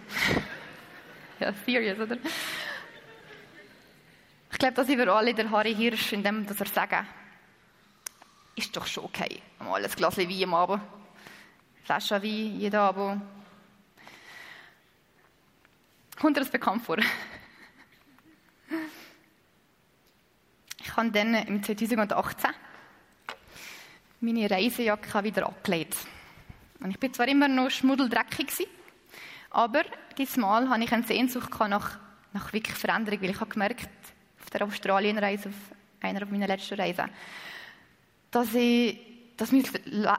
ja, 1.39 1.54
serious, 1.65 2.00
oder? 2.00 2.18
Ich 4.51 4.58
glaube, 4.58 4.74
dass 4.74 4.88
wir 4.88 5.08
alle 5.08 5.34
der 5.34 5.50
Harry 5.50 5.75
Hirsch, 5.75 6.13
in 6.13 6.24
dem, 6.24 6.46
dass 6.46 6.60
er 6.60 6.68
sagen, 6.68 7.08
ist 8.56 8.75
doch 8.75 8.88
schon 8.88 9.04
okay. 9.06 9.42
Mal 9.60 9.84
ein 9.84 9.92
Glas 9.92 10.18
Wein 10.18 10.44
am 10.44 10.54
Abend. 10.54 10.82
Flasche 11.84 12.24
Wein, 12.24 12.60
jeden 12.60 12.75
Abend. 12.75 13.22
Kommt 16.20 16.38
dir 16.38 16.42
das 16.42 16.50
bekannt 16.50 16.86
vor? 16.86 16.98
Ich 20.80 20.96
habe 20.96 21.12
dann 21.12 21.36
im 21.36 21.62
2018 21.62 22.51
meine 24.22 24.50
Reisejacke 24.50 25.24
wieder 25.24 25.48
abgelegt. 25.48 25.98
Und 26.80 26.92
ich 26.92 27.00
bin 27.00 27.13
zwar 27.13 27.27
immer 27.27 27.48
noch 27.48 27.70
schmuddeldreckig 27.70 28.51
aber 29.55 29.83
diesmal 30.17 30.69
hatte 30.69 30.83
ich 30.83 30.91
eine 30.91 31.03
Sehnsucht 31.03 31.50
nach, 31.69 31.97
nach 32.33 32.51
wirklich 32.51 32.75
Veränderung, 32.75 33.21
weil 33.21 33.29
ich 33.29 33.39
habe 33.39 33.50
gemerkt, 33.50 33.88
auf 34.41 34.50
der 34.50 34.63
Australienreise, 34.63 35.47
auf 35.47 35.55
einer 36.01 36.25
meiner 36.25 36.47
letzten 36.47 36.75
Reisen, 36.75 37.09
dass, 38.31 38.53
ich, 38.53 39.00
dass 39.38 39.53
mein, 39.53 39.63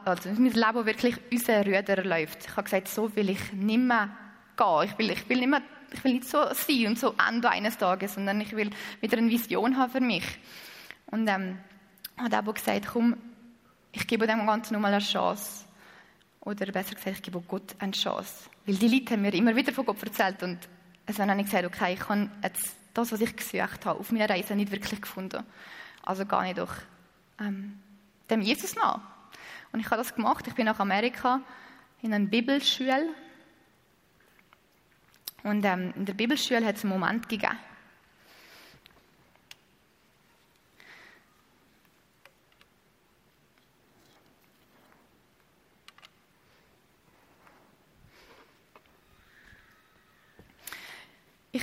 also 0.07 0.31
mein 0.31 0.53
Leben 0.53 0.87
wirklich 0.87 1.17
unser 1.31 1.67
Rüder 1.67 2.03
läuft. 2.03 2.47
Ich 2.47 2.51
habe 2.53 2.63
gesagt, 2.63 2.89
so 2.89 3.15
will 3.15 3.29
ich 3.29 3.53
nicht 3.53 3.79
mehr 3.79 4.09
gehen. 4.57 4.85
Ich 4.85 4.99
will, 4.99 5.11
ich 5.11 5.29
will, 5.29 5.39
nicht, 5.41 5.51
mehr, 5.51 5.63
ich 5.93 6.03
will 6.03 6.15
nicht 6.15 6.25
so 6.25 6.39
sein 6.55 6.87
und 6.87 6.99
so 6.99 7.15
Ende 7.29 7.51
eines 7.51 7.77
Tages, 7.77 8.15
sondern 8.15 8.41
ich 8.41 8.57
will 8.57 8.71
wieder 9.03 9.19
eine 9.19 9.31
Vision 9.31 9.77
haben 9.77 9.93
für 9.93 10.01
mich. 10.01 10.25
Und 11.11 11.29
ähm, 11.29 11.59
hat 12.17 12.35
auch 12.35 12.55
gesagt, 12.55 12.87
komm, 12.91 13.19
ich 13.93 14.07
gebe 14.07 14.27
dem 14.27 14.47
Ganzen 14.47 14.73
nochmal 14.73 14.95
eine 14.95 15.05
Chance. 15.05 15.66
Oder 16.47 16.67
besser 16.71 16.95
gesagt, 16.95 17.17
ich 17.17 17.23
gebe 17.23 17.41
Gott 17.41 17.75
eine 17.81 17.91
Chance. 17.91 18.49
Weil 18.67 18.77
die 18.77 18.87
Leute 18.87 19.15
haben 19.15 19.23
mir 19.23 19.35
immer 19.35 19.57
wieder 19.57 19.73
von 19.73 19.85
Gott 19.85 20.01
erzählt 20.05 20.45
und 20.45 20.61
es 21.05 21.19
habe 21.19 21.41
ich 21.41 21.45
gesagt, 21.45 21.67
okay, 21.67 21.95
ich 21.95 22.09
habe 22.09 22.31
jetzt 22.41 22.77
das, 22.95 23.11
was 23.11 23.21
ich 23.21 23.35
gesucht 23.35 23.85
habe, 23.85 23.99
auf 23.99 24.13
meiner 24.13 24.31
Reise 24.31 24.55
nicht 24.55 24.71
wirklich 24.71 25.01
gefunden. 25.01 25.45
Also 26.03 26.25
gehe 26.25 26.51
ich 26.51 26.55
doch 26.55 26.73
ähm, 27.41 27.81
dem 28.31 28.43
Jesus 28.43 28.77
nach. 28.77 29.01
Und 29.73 29.81
ich 29.81 29.87
habe 29.87 29.97
das 29.97 30.15
gemacht. 30.15 30.47
Ich 30.47 30.55
bin 30.55 30.67
nach 30.67 30.79
Amerika 30.79 31.41
in 32.01 32.15
eine 32.15 32.27
Bibelschule. 32.27 33.09
Und 35.43 35.65
ähm, 35.65 35.93
in 35.97 36.05
der 36.05 36.15
Bibelschule 36.15 36.65
hat 36.65 36.77
es 36.77 36.85
einen 36.85 36.93
Moment 36.93 37.29
gegeben. 37.29 37.59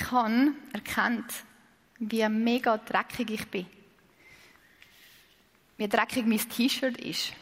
Ich 0.03 0.11
habe 0.11 0.51
erkannt, 0.73 1.33
wie 1.97 2.27
mega 2.27 2.77
dreckig 2.77 3.29
ich 3.31 3.47
bin 3.47 3.65
wie 5.77 5.87
dreckig 5.87 6.25
mein 6.25 6.37
T-Shirt 6.37 6.97
ist. 6.97 7.33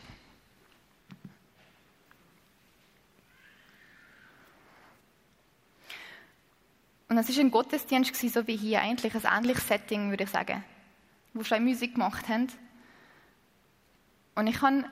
Und 7.10 7.18
es 7.18 7.30
war 7.30 7.44
ein 7.44 7.52
Gottesdienst, 7.52 8.16
so 8.16 8.48
wie 8.48 8.56
hier, 8.56 8.82
eigentlich 8.82 9.14
ein 9.14 9.44
ähnliches 9.44 9.68
Setting, 9.68 10.10
würde 10.10 10.24
ich 10.24 10.30
sagen, 10.30 10.64
wo 11.34 11.44
schon 11.44 11.64
Musik 11.64 11.94
gemacht 11.94 12.30
haben. 12.30 12.48
Und 14.36 14.48
ich 14.48 14.62
habe 14.62 14.86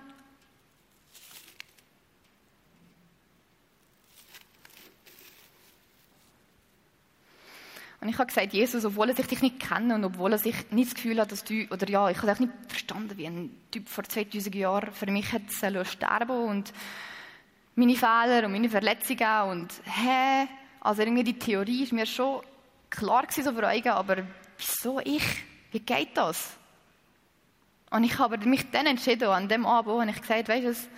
Und 8.01 8.07
ich 8.07 8.17
habe 8.17 8.27
gesagt, 8.27 8.53
Jesus, 8.53 8.85
obwohl 8.85 9.09
er 9.09 9.15
dich 9.15 9.41
nicht 9.41 9.59
kennt 9.59 9.91
und 9.91 10.05
obwohl 10.05 10.31
er 10.31 10.37
sich 10.37 10.55
nicht 10.71 10.89
das 10.89 10.95
Gefühl 10.95 11.19
hat, 11.19 11.31
dass 11.31 11.43
du, 11.43 11.65
oder 11.69 11.89
ja, 11.89 12.09
ich 12.09 12.17
habe 12.21 12.31
auch 12.31 12.39
nicht 12.39 12.53
verstanden, 12.67 13.17
wie 13.17 13.27
ein 13.27 13.51
Typ 13.71 13.89
vor 13.89 14.05
2000 14.05 14.55
Jahren 14.55 14.93
für 14.93 15.07
mich 15.07 15.33
hat 15.33 15.41
sterben 15.85 16.47
und 16.47 16.71
meine 17.75 17.95
Fehler 17.95 18.45
und 18.45 18.53
meine 18.53 18.69
Verletzungen 18.69 19.49
und 19.49 19.73
hä, 19.83 20.47
also 20.79 21.01
irgendwie 21.01 21.25
die 21.25 21.39
Theorie 21.39 21.83
ist 21.83 21.91
mir 21.91 22.05
schon 22.05 22.41
klar 22.89 23.23
gewesen, 23.23 23.43
so 23.43 23.53
vor 23.53 23.69
Augen, 23.69 23.89
aber 23.89 24.23
wieso 24.57 24.99
ich? 24.99 25.23
Wie 25.71 25.79
geht 25.79 26.15
das? 26.15 26.57
Und 27.89 28.03
ich 28.03 28.17
habe 28.17 28.37
mich 28.37 28.69
dann 28.71 28.85
entschieden, 28.85 29.29
an 29.29 29.49
dem 29.49 29.65
Abend, 29.65 29.95
und 29.95 30.09
ich 30.09 30.21
gesagt, 30.21 30.47
weißt 30.47 30.65
du, 30.65 30.89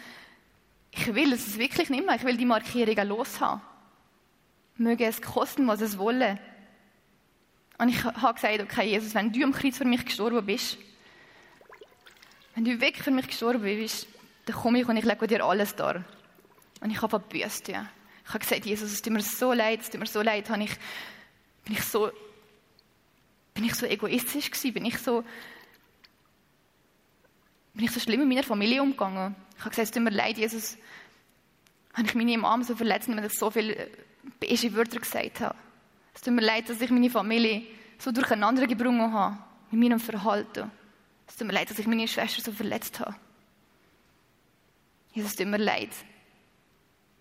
ich 0.92 1.16
will 1.16 1.34
es 1.34 1.58
wirklich 1.58 1.90
nicht 1.90 2.06
mehr, 2.06 2.16
ich 2.16 2.24
will 2.24 2.38
die 2.38 2.46
Markierungen 2.46 3.08
loshaben. 3.08 3.62
Möge 4.76 5.06
es 5.06 5.22
kosten, 5.22 5.68
was 5.68 5.82
es 5.82 5.98
wolle. 5.98 6.38
Und 7.82 7.89
ich 7.89 8.04
habe 8.04 8.36
gesagt, 8.36 8.62
okay, 8.62 8.91
Jesus, 8.91 9.15
wenn 9.15 9.34
du 9.34 9.44
am 9.44 9.54
Kreuz 9.54 9.80
für 9.80 9.86
mich 9.86 10.06
gestorben 10.06 10.46
bist, 10.46 10.78
wenn 12.54 12.63
du 12.63 12.80
wirklich 12.80 13.02
für 13.02 13.10
mich 13.10 13.26
gestorben 13.26 13.63
bist, 13.63 14.06
dann 14.46 14.56
komme 14.56 14.80
ich 14.82 14.88
und 14.88 14.98
ich 14.98 15.04
lege 15.04 15.26
dir 15.26 15.44
alles 15.44 15.76
da. 15.76 16.06
Und 16.80 16.91
ich 16.91 17.02
habe 17.02 17.17
Buße 17.17 17.63
tun. 17.63 17.89
Ich 18.24 18.30
habe 18.30 18.38
gesagt, 18.38 18.67
Jesus, 18.67 18.91
es 18.91 19.02
tut 19.02 19.12
mir 19.12 19.24
so 19.24 19.52
leid, 19.52 19.82
es 19.82 19.89
tut 19.89 20.00
mir 20.00 20.06
so 20.06 20.22
leid, 20.22 20.48
habe 20.52 20.62
ich, 20.62 20.70
bin 21.65 21.74
ich 21.74 21.84
so, 21.84 22.12
bin 23.56 23.63
ich 23.63 23.74
so 23.74 23.88
egoistisch 23.88 24.52
gewesen, 24.52 24.74
bin 24.76 24.86
ich 24.86 25.00
so, 25.00 25.24
bin 27.74 27.86
ich 27.86 27.91
so 27.91 28.00
schlimm 28.00 28.20
mit 28.20 28.30
meiner 28.30 28.44
Familie 28.44 28.84
umgegangen. 28.84 29.36
Ich 29.58 29.62
habe 29.62 29.72
gesagt, 29.72 29.88
es 29.88 29.91
tut 29.91 30.04
mir 30.04 30.12
leid, 30.12 30.38
Jesus, 30.38 30.78
habe 31.96 32.08
ich 32.08 32.13
meine 32.13 32.38
Mama 32.38 32.63
so 32.63 32.76
verletzt, 32.76 33.10
weil 33.10 33.26
ich 33.26 33.34
so 33.34 33.50
viele 33.50 33.89
böse 34.39 34.72
Wörter 34.76 35.00
gesagt 35.00 35.39
habe. 35.39 35.56
Es 36.13 36.21
tut 36.21 36.34
mir 36.34 36.41
leid, 36.41 36.69
dass 36.69 36.82
ich 36.82 36.89
meine 36.91 37.10
Familie 37.10 37.63
so 37.97 38.12
durcheinander 38.12 38.67
gebracht 38.67 39.12
habe 39.12 39.38
mit 39.71 39.82
meinem 39.82 40.00
Verhalten. 40.00 40.71
Es 41.28 41.36
tut 41.36 41.47
mir 41.47 41.54
leid, 41.54 41.69
dass 41.69 41.80
ich 41.80 41.88
meine 41.88 42.08
Schwester 42.08 42.41
so 42.41 42.52
verletzt 42.52 43.00
habe. 43.00 43.15
Jesus, 45.13 45.32
es 45.32 45.38
tut 45.38 45.47
mir 45.47 45.58
leid. 45.58 45.89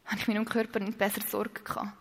Habe 0.04 0.16
ich 0.18 0.28
meinem 0.28 0.44
Körper 0.44 0.80
nicht 0.80 0.98
besser 0.98 1.20
Sorge 1.22 1.62
gehabt. 1.62 1.92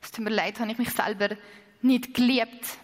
Es 0.00 0.12
tut 0.12 0.24
mir 0.24 0.30
leid, 0.30 0.58
habe 0.60 0.70
ich 0.70 0.78
mich 0.78 0.90
selber 0.90 1.36
nicht 1.82 2.14
geliebt. 2.14 2.78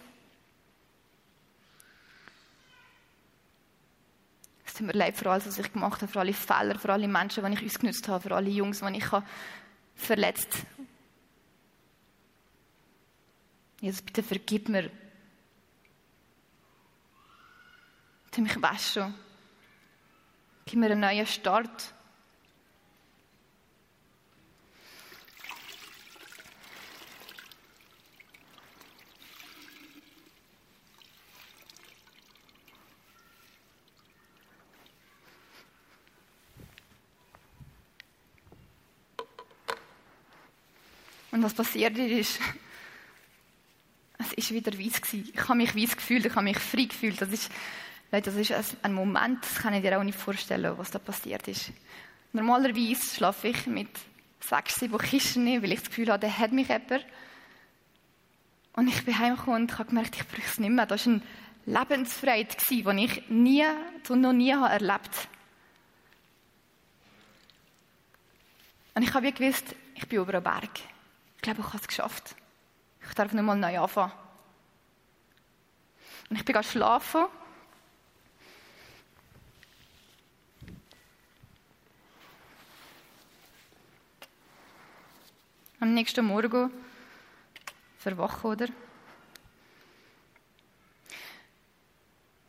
Es 4.65 4.73
tut 4.73 4.87
mir 4.87 4.93
leid 4.93 5.15
für 5.15 5.31
alles, 5.31 5.47
was 5.47 5.57
ich 5.57 5.71
gemacht 5.71 6.01
habe, 6.01 6.11
für 6.11 6.19
alle 6.19 6.33
Fehler, 6.33 6.77
für 6.77 6.91
alle 6.91 7.07
Menschen, 7.07 7.45
die 7.45 7.53
ich 7.53 7.65
ausgenutzt 7.65 8.07
habe, 8.09 8.21
für 8.21 8.35
alle 8.35 8.49
Jungs, 8.49 8.81
die 8.81 8.97
ich 8.97 9.05
verletzt 9.95 10.53
habe. 10.53 10.94
Jesus, 13.85 14.01
bitte 14.01 14.23
vergib 14.23 14.67
mir. 14.67 14.89
Du 18.31 18.41
mich 18.41 18.59
waschen. 18.59 19.13
Gib 20.65 20.79
mir 20.79 20.87
einen 20.87 21.01
neuen 21.01 21.27
Start. 21.27 21.93
Und 41.29 41.43
was 41.43 41.53
passiert 41.53 41.95
ist, 41.99 42.39
es 44.35 44.49
war 44.49 44.57
wieder 44.57 44.77
weiss. 44.77 45.01
Ich 45.13 45.47
habe 45.47 45.55
mich 45.55 45.75
weiss 45.75 45.95
gefühlt, 45.95 46.25
ich 46.25 46.35
habe 46.35 46.43
mich 46.43 46.57
frei 46.57 46.83
gefühlt. 46.83 47.21
Das 47.21 47.29
ist, 47.29 47.51
das 48.11 48.27
ist 48.35 48.53
ein 48.81 48.93
Moment, 48.93 49.43
das 49.43 49.55
kann 49.55 49.73
ich 49.73 49.81
dir 49.81 49.99
auch 49.99 50.03
nicht 50.03 50.17
vorstellen, 50.17 50.77
was 50.77 50.91
da 50.91 50.99
passiert 50.99 51.47
ist. 51.47 51.71
Normalerweise 52.33 53.15
schlafe 53.15 53.49
ich 53.49 53.65
mit 53.67 53.89
sechs, 54.39 54.75
sieben 54.75 54.97
Kisten, 54.97 55.45
weil 55.61 55.71
ich 55.71 55.79
das 55.79 55.89
Gefühl 55.89 56.09
habe, 56.09 56.19
der 56.19 56.37
hat 56.37 56.51
mich 56.51 56.67
jemand. 56.67 57.05
Und 58.73 58.87
ich 58.87 59.05
bin 59.05 59.17
heimgekommen 59.17 59.63
und 59.63 59.79
habe 59.79 59.89
gemerkt, 59.89 60.15
ich 60.15 60.27
brauche 60.27 60.47
es 60.47 60.59
nicht 60.59 60.69
mehr. 60.69 60.85
Da 60.85 60.95
ist 60.95 61.05
ein 61.05 61.21
Lebensfreiheit 61.65 62.57
die 62.69 62.83
ich 63.03 63.29
nie, 63.29 63.65
noch 64.09 64.33
nie 64.33 64.53
habe 64.53 64.73
erlebt 64.73 65.27
Und 68.95 69.03
ich 69.03 69.13
habe 69.13 69.31
gewusst, 69.31 69.75
ich 69.93 70.07
bin 70.07 70.19
über 70.19 70.33
einem 70.33 70.43
Berg. 70.43 70.69
Ich 71.35 71.41
glaube, 71.41 71.59
ich 71.59 71.67
habe 71.67 71.77
es 71.77 71.87
geschafft. 71.87 72.35
Ich 73.07 73.13
darf 73.13 73.31
nicht 73.31 73.43
mal 73.43 73.55
neu 73.55 73.79
anfangen. 73.79 74.11
Und 76.29 76.37
ich 76.37 76.45
bin 76.45 76.63
schlafen. 76.63 77.25
Am 85.79 85.93
nächsten 85.93 86.25
Morgen 86.25 86.71
verwachen, 87.99 88.49
oder? 88.49 88.67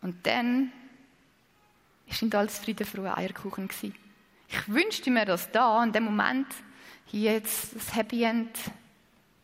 Und 0.00 0.26
dann 0.26 0.72
war 2.06 2.22
in 2.22 2.34
alles 2.34 2.58
Frieden, 2.58 2.86
frohe 2.86 3.14
Eierkuchen. 3.16 3.68
Ich 4.48 4.68
wünschte 4.68 5.10
mir, 5.10 5.24
dass 5.24 5.50
da, 5.50 5.82
in 5.82 5.92
dem 5.92 6.04
Moment, 6.04 6.46
hier 7.06 7.32
jetzt 7.32 7.74
das 7.74 7.94
Happy 7.94 8.22
End 8.22 8.56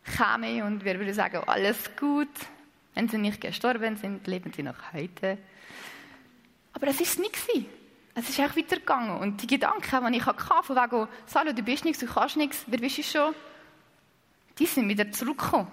käme 0.04 0.64
und 0.64 0.84
wir 0.84 0.98
würden 0.98 1.14
sagen, 1.14 1.42
alles 1.46 1.96
gut. 1.96 2.28
Wenn 2.94 3.08
sie 3.08 3.18
nicht 3.18 3.40
gestorben 3.40 3.96
sind, 3.96 4.26
leben 4.26 4.52
sie 4.52 4.62
noch 4.62 4.92
heute. 4.92 5.38
Aber 6.72 6.88
es 6.88 7.00
ist 7.00 7.18
nicht 7.18 7.32
gewesen. 7.32 7.66
Es 8.14 8.28
ist 8.28 8.40
auch 8.40 8.54
weitergegangen. 8.56 9.18
Und 9.18 9.42
die 9.42 9.46
Gedanken, 9.46 10.12
die 10.12 10.18
ich 10.18 10.26
hatte, 10.26 10.44
von 10.62 10.76
wegen, 10.76 11.08
Salo, 11.26 11.52
du 11.52 11.62
bist 11.62 11.84
nichts, 11.84 12.00
du 12.00 12.06
kannst 12.06 12.36
nichts, 12.36 12.64
wer 12.66 12.78
bist 12.78 12.98
du 12.98 13.02
schon? 13.02 13.34
Die 14.58 14.66
sind 14.66 14.88
wieder 14.88 15.10
zurückgekommen. 15.10 15.68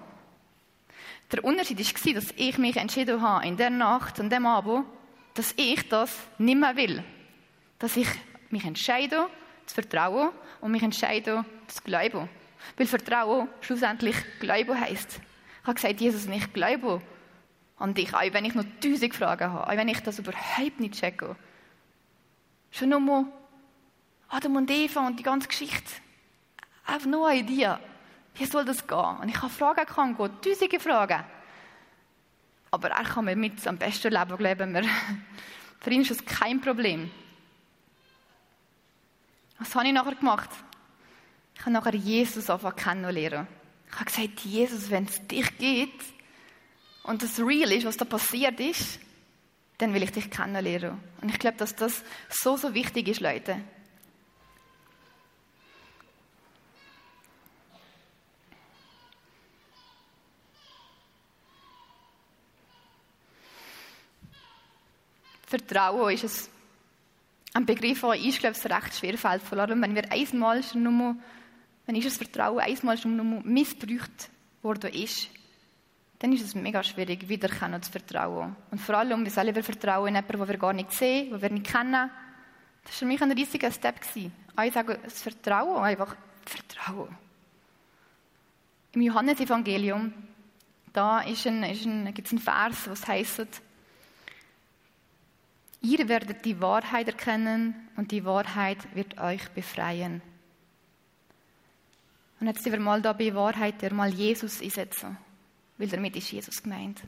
Der 1.32 1.44
Unterschied 1.44 1.78
war, 1.78 2.14
dass 2.14 2.34
ich 2.36 2.58
mich 2.58 2.76
entschieden 2.76 3.20
habe, 3.20 3.46
in 3.46 3.56
der 3.56 3.70
Nacht, 3.70 4.18
an 4.18 4.30
dem 4.30 4.46
Abend, 4.46 4.86
dass 5.34 5.52
ich 5.56 5.88
das 5.88 6.16
nicht 6.38 6.58
mehr 6.58 6.74
will. 6.76 7.04
Dass 7.78 7.96
ich 7.96 8.08
mich 8.48 8.64
entscheide, 8.64 9.26
zu 9.66 9.74
vertrauen 9.74 10.30
und 10.60 10.72
mich 10.72 10.82
entscheide, 10.82 11.44
zu 11.68 11.82
glauben. 11.82 12.28
Weil 12.76 12.86
Vertrauen 12.86 13.48
schlussendlich 13.60 14.16
Glauben 14.38 14.78
heisst. 14.78 15.20
Ich 15.62 15.66
habe 15.66 15.74
gesagt, 15.74 16.00
Jesus, 16.00 16.26
ich 16.26 16.52
glaube 16.52 17.02
an 17.78 17.94
dich, 17.94 18.14
auch 18.14 18.32
wenn 18.32 18.44
ich 18.44 18.54
noch 18.54 18.64
tausend 18.80 19.14
Fragen 19.14 19.52
habe, 19.52 19.66
auch 19.66 19.76
wenn 19.76 19.88
ich 19.88 20.00
das 20.00 20.18
überhaupt 20.18 20.80
nicht 20.80 20.94
checke. 20.94 21.36
Schon 22.70 22.90
nur 22.90 23.26
Adam 24.28 24.56
und 24.56 24.70
Eva 24.70 25.06
und 25.06 25.18
die 25.18 25.22
ganze 25.22 25.48
Geschichte. 25.48 25.90
Einfach 26.86 27.08
nur 27.08 27.28
eine 27.28 27.40
Idee. 27.40 27.76
Wie 28.34 28.44
soll 28.44 28.64
das 28.64 28.86
gehen? 28.86 29.16
Und 29.20 29.28
ich 29.28 29.42
habe 29.42 29.52
Fragen 29.52 29.86
kann 29.86 30.16
tausende 30.16 30.78
Fragen. 30.78 31.24
Aber 32.70 32.90
er 32.90 33.04
kann 33.04 33.24
mir 33.24 33.36
mit 33.36 33.66
am 33.66 33.76
besten 33.76 34.12
leben, 34.12 34.36
glauben 34.36 34.74
wir. 34.74 34.84
Für 35.80 35.90
ihn 35.90 36.02
ist 36.02 36.10
das 36.10 36.24
kein 36.24 36.60
Problem. 36.60 37.10
Was 39.58 39.74
habe 39.74 39.88
ich 39.88 39.92
nachher 39.92 40.14
gemacht? 40.14 40.50
Ich 41.60 41.66
habe 41.66 41.74
nachher 41.74 41.94
Jesus 41.94 42.48
einfach 42.48 42.74
kennenlernen. 42.74 43.46
Ich 43.86 43.94
habe 43.94 44.06
gesagt, 44.06 44.40
Jesus, 44.40 44.88
wenn 44.88 45.04
es 45.04 45.26
dich 45.26 45.58
geht 45.58 45.92
und 47.02 47.22
es 47.22 47.38
real 47.38 47.70
ist, 47.70 47.84
was 47.84 47.98
da 47.98 48.06
passiert 48.06 48.58
ist, 48.60 48.98
dann 49.76 49.92
will 49.92 50.02
ich 50.02 50.10
dich 50.10 50.30
kennenlernen. 50.30 50.98
Und 51.20 51.28
ich 51.28 51.38
glaube, 51.38 51.58
dass 51.58 51.76
das 51.76 52.02
so, 52.30 52.56
so 52.56 52.72
wichtig 52.72 53.08
ist, 53.08 53.20
Leute. 53.20 53.60
Vertrauen 65.46 66.14
ist 66.14 66.48
ein 67.52 67.66
Begriff, 67.66 68.00
der 68.00 68.14
ich 68.14 68.38
glaube, 68.38 68.56
es 68.56 68.64
recht 68.64 68.94
schwer 68.94 69.18
fällt. 69.18 69.42
Vor 69.42 69.58
allem, 69.58 69.82
wenn 69.82 69.94
wir 69.94 70.10
einmal 70.10 70.62
schon 70.62 70.84
nur, 70.84 71.16
wenn 71.90 71.96
ist 71.96 72.06
das 72.06 72.18
Vertrauen 72.18 72.60
einmal 72.60 72.96
schon 72.96 73.16
nur 73.16 73.42
missbraucht 73.42 74.30
worden 74.62 74.92
ist, 74.92 75.28
dann 76.20 76.32
ist 76.32 76.44
es 76.44 76.54
mega 76.54 76.84
schwierig, 76.84 77.28
wieder 77.28 77.48
zu 77.82 77.90
vertrauen. 77.90 78.54
Und 78.70 78.80
vor 78.80 78.96
allem, 78.96 79.24
wir 79.24 79.30
selber 79.32 79.60
vertrauen 79.60 80.06
in 80.06 80.14
jemanden, 80.14 80.38
den 80.38 80.48
wir 80.48 80.56
gar 80.56 80.72
nicht 80.72 80.92
sehen, 80.92 81.30
den 81.32 81.42
wir 81.42 81.50
nicht 81.50 81.66
kennen. 81.66 82.08
Das 82.84 82.92
war 82.92 82.98
für 83.00 83.06
mich 83.06 83.20
ein 83.20 83.32
riesiger 83.32 83.72
Step. 83.72 83.96
Ich 84.14 84.72
sage, 84.72 85.00
das 85.02 85.20
Vertrauen, 85.20 85.82
einfach 85.82 86.14
Vertrauen. 86.44 87.08
Im 88.92 89.00
Johannesevangelium, 89.00 90.12
ist 91.26 91.46
ein, 91.48 91.64
ist 91.64 91.86
ein, 91.86 92.14
gibt 92.14 92.28
es 92.28 92.32
einen 92.32 92.40
Vers, 92.40 92.88
was 92.88 93.08
heißt, 93.08 93.62
Ihr 95.82 96.08
werdet 96.08 96.44
die 96.44 96.60
Wahrheit 96.60 97.08
erkennen 97.08 97.74
und 97.96 98.12
die 98.12 98.24
Wahrheit 98.24 98.94
wird 98.94 99.18
euch 99.18 99.48
befreien. 99.50 100.22
Und 102.40 102.46
jetzt 102.46 102.62
sind 102.64 102.72
wir 102.72 102.80
mal 102.80 103.02
da 103.02 103.12
bei 103.12 103.34
Wahrheit, 103.34 103.82
der 103.82 103.92
mal 103.92 104.12
Jesus 104.12 104.62
einsetzen, 104.62 105.18
weil 105.76 105.88
damit 105.88 106.16
ist 106.16 106.32
Jesus 106.32 106.62
gemeint. 106.62 107.02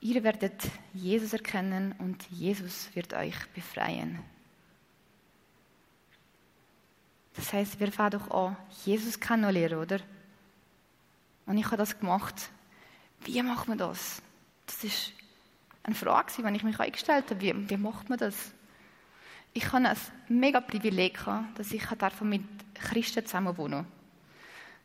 Ihr 0.00 0.24
werdet 0.24 0.62
Jesus 0.94 1.34
erkennen 1.34 1.94
und 1.98 2.22
Jesus 2.30 2.88
wird 2.94 3.12
euch 3.12 3.36
befreien. 3.54 4.18
Das 7.34 7.52
heißt, 7.52 7.78
wir 7.78 7.92
fangen 7.92 8.12
doch 8.12 8.30
an, 8.30 8.56
Jesus 8.86 9.20
kennenlernen, 9.20 9.78
oder? 9.78 10.00
Und 11.44 11.58
ich 11.58 11.66
habe 11.66 11.76
das 11.76 11.98
gemacht. 11.98 12.48
Wie 13.20 13.42
macht 13.42 13.68
man 13.68 13.76
das? 13.76 14.22
Das 14.64 14.82
ist 14.82 15.12
eine 15.82 15.94
Frage, 15.94 16.32
die 16.38 16.56
ich 16.56 16.62
mich 16.62 16.80
eingestellt 16.80 17.30
habe. 17.30 17.40
Wie, 17.42 17.68
wie 17.68 17.76
macht 17.76 18.08
man 18.08 18.18
das? 18.18 18.52
Ich 19.52 19.70
hatte 19.72 19.90
ein 19.90 19.96
mega 20.28 20.60
Privileg, 20.60 21.18
dass 21.54 21.72
ich 21.72 21.84
mit 22.22 22.42
Christen 22.74 23.26
zusammen 23.26 23.56
wohnen 23.58 23.86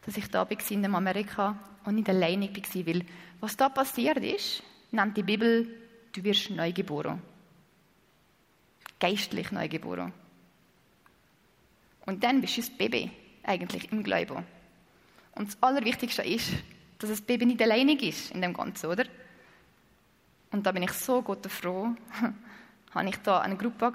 Dass 0.05 0.17
ich 0.17 0.29
da 0.29 0.49
war 0.49 0.71
in 0.71 0.85
Amerika 0.85 1.57
und 1.85 1.95
nicht 1.95 2.09
alleine 2.09 2.49
war. 2.49 2.85
Weil 2.85 3.05
was 3.39 3.57
da 3.57 3.69
passiert 3.69 4.17
ist, 4.17 4.63
nennt 4.91 5.17
die 5.17 5.23
Bibel, 5.23 5.67
du 6.11 6.23
wirst 6.23 6.49
neu 6.49 6.71
geboren. 6.71 7.21
Geistlich 8.99 9.51
neu 9.51 9.67
geboren. 9.67 10.13
Und 12.05 12.23
dann 12.23 12.41
bist 12.41 12.57
du 12.57 12.61
ein 12.61 12.77
Baby, 12.77 13.11
eigentlich 13.43 13.91
im 13.91 14.03
Glauben. 14.03 14.43
Und 15.35 15.47
das 15.47 15.57
Allerwichtigste 15.61 16.23
ist, 16.23 16.51
dass 16.99 17.09
das 17.09 17.21
Baby 17.21 17.45
nicht 17.45 17.61
alleinig 17.61 18.03
ist 18.03 18.31
in 18.31 18.41
dem 18.41 18.53
Ganzen, 18.53 18.87
oder? 18.87 19.05
Und 20.51 20.65
da 20.65 20.71
bin 20.71 20.83
ich 20.83 20.91
so 20.91 21.21
Gott 21.21 21.45
froh, 21.47 21.95
habe 22.93 23.10
ich 23.10 23.17
da 23.17 23.39
eine 23.39 23.56
Gruppe 23.56 23.88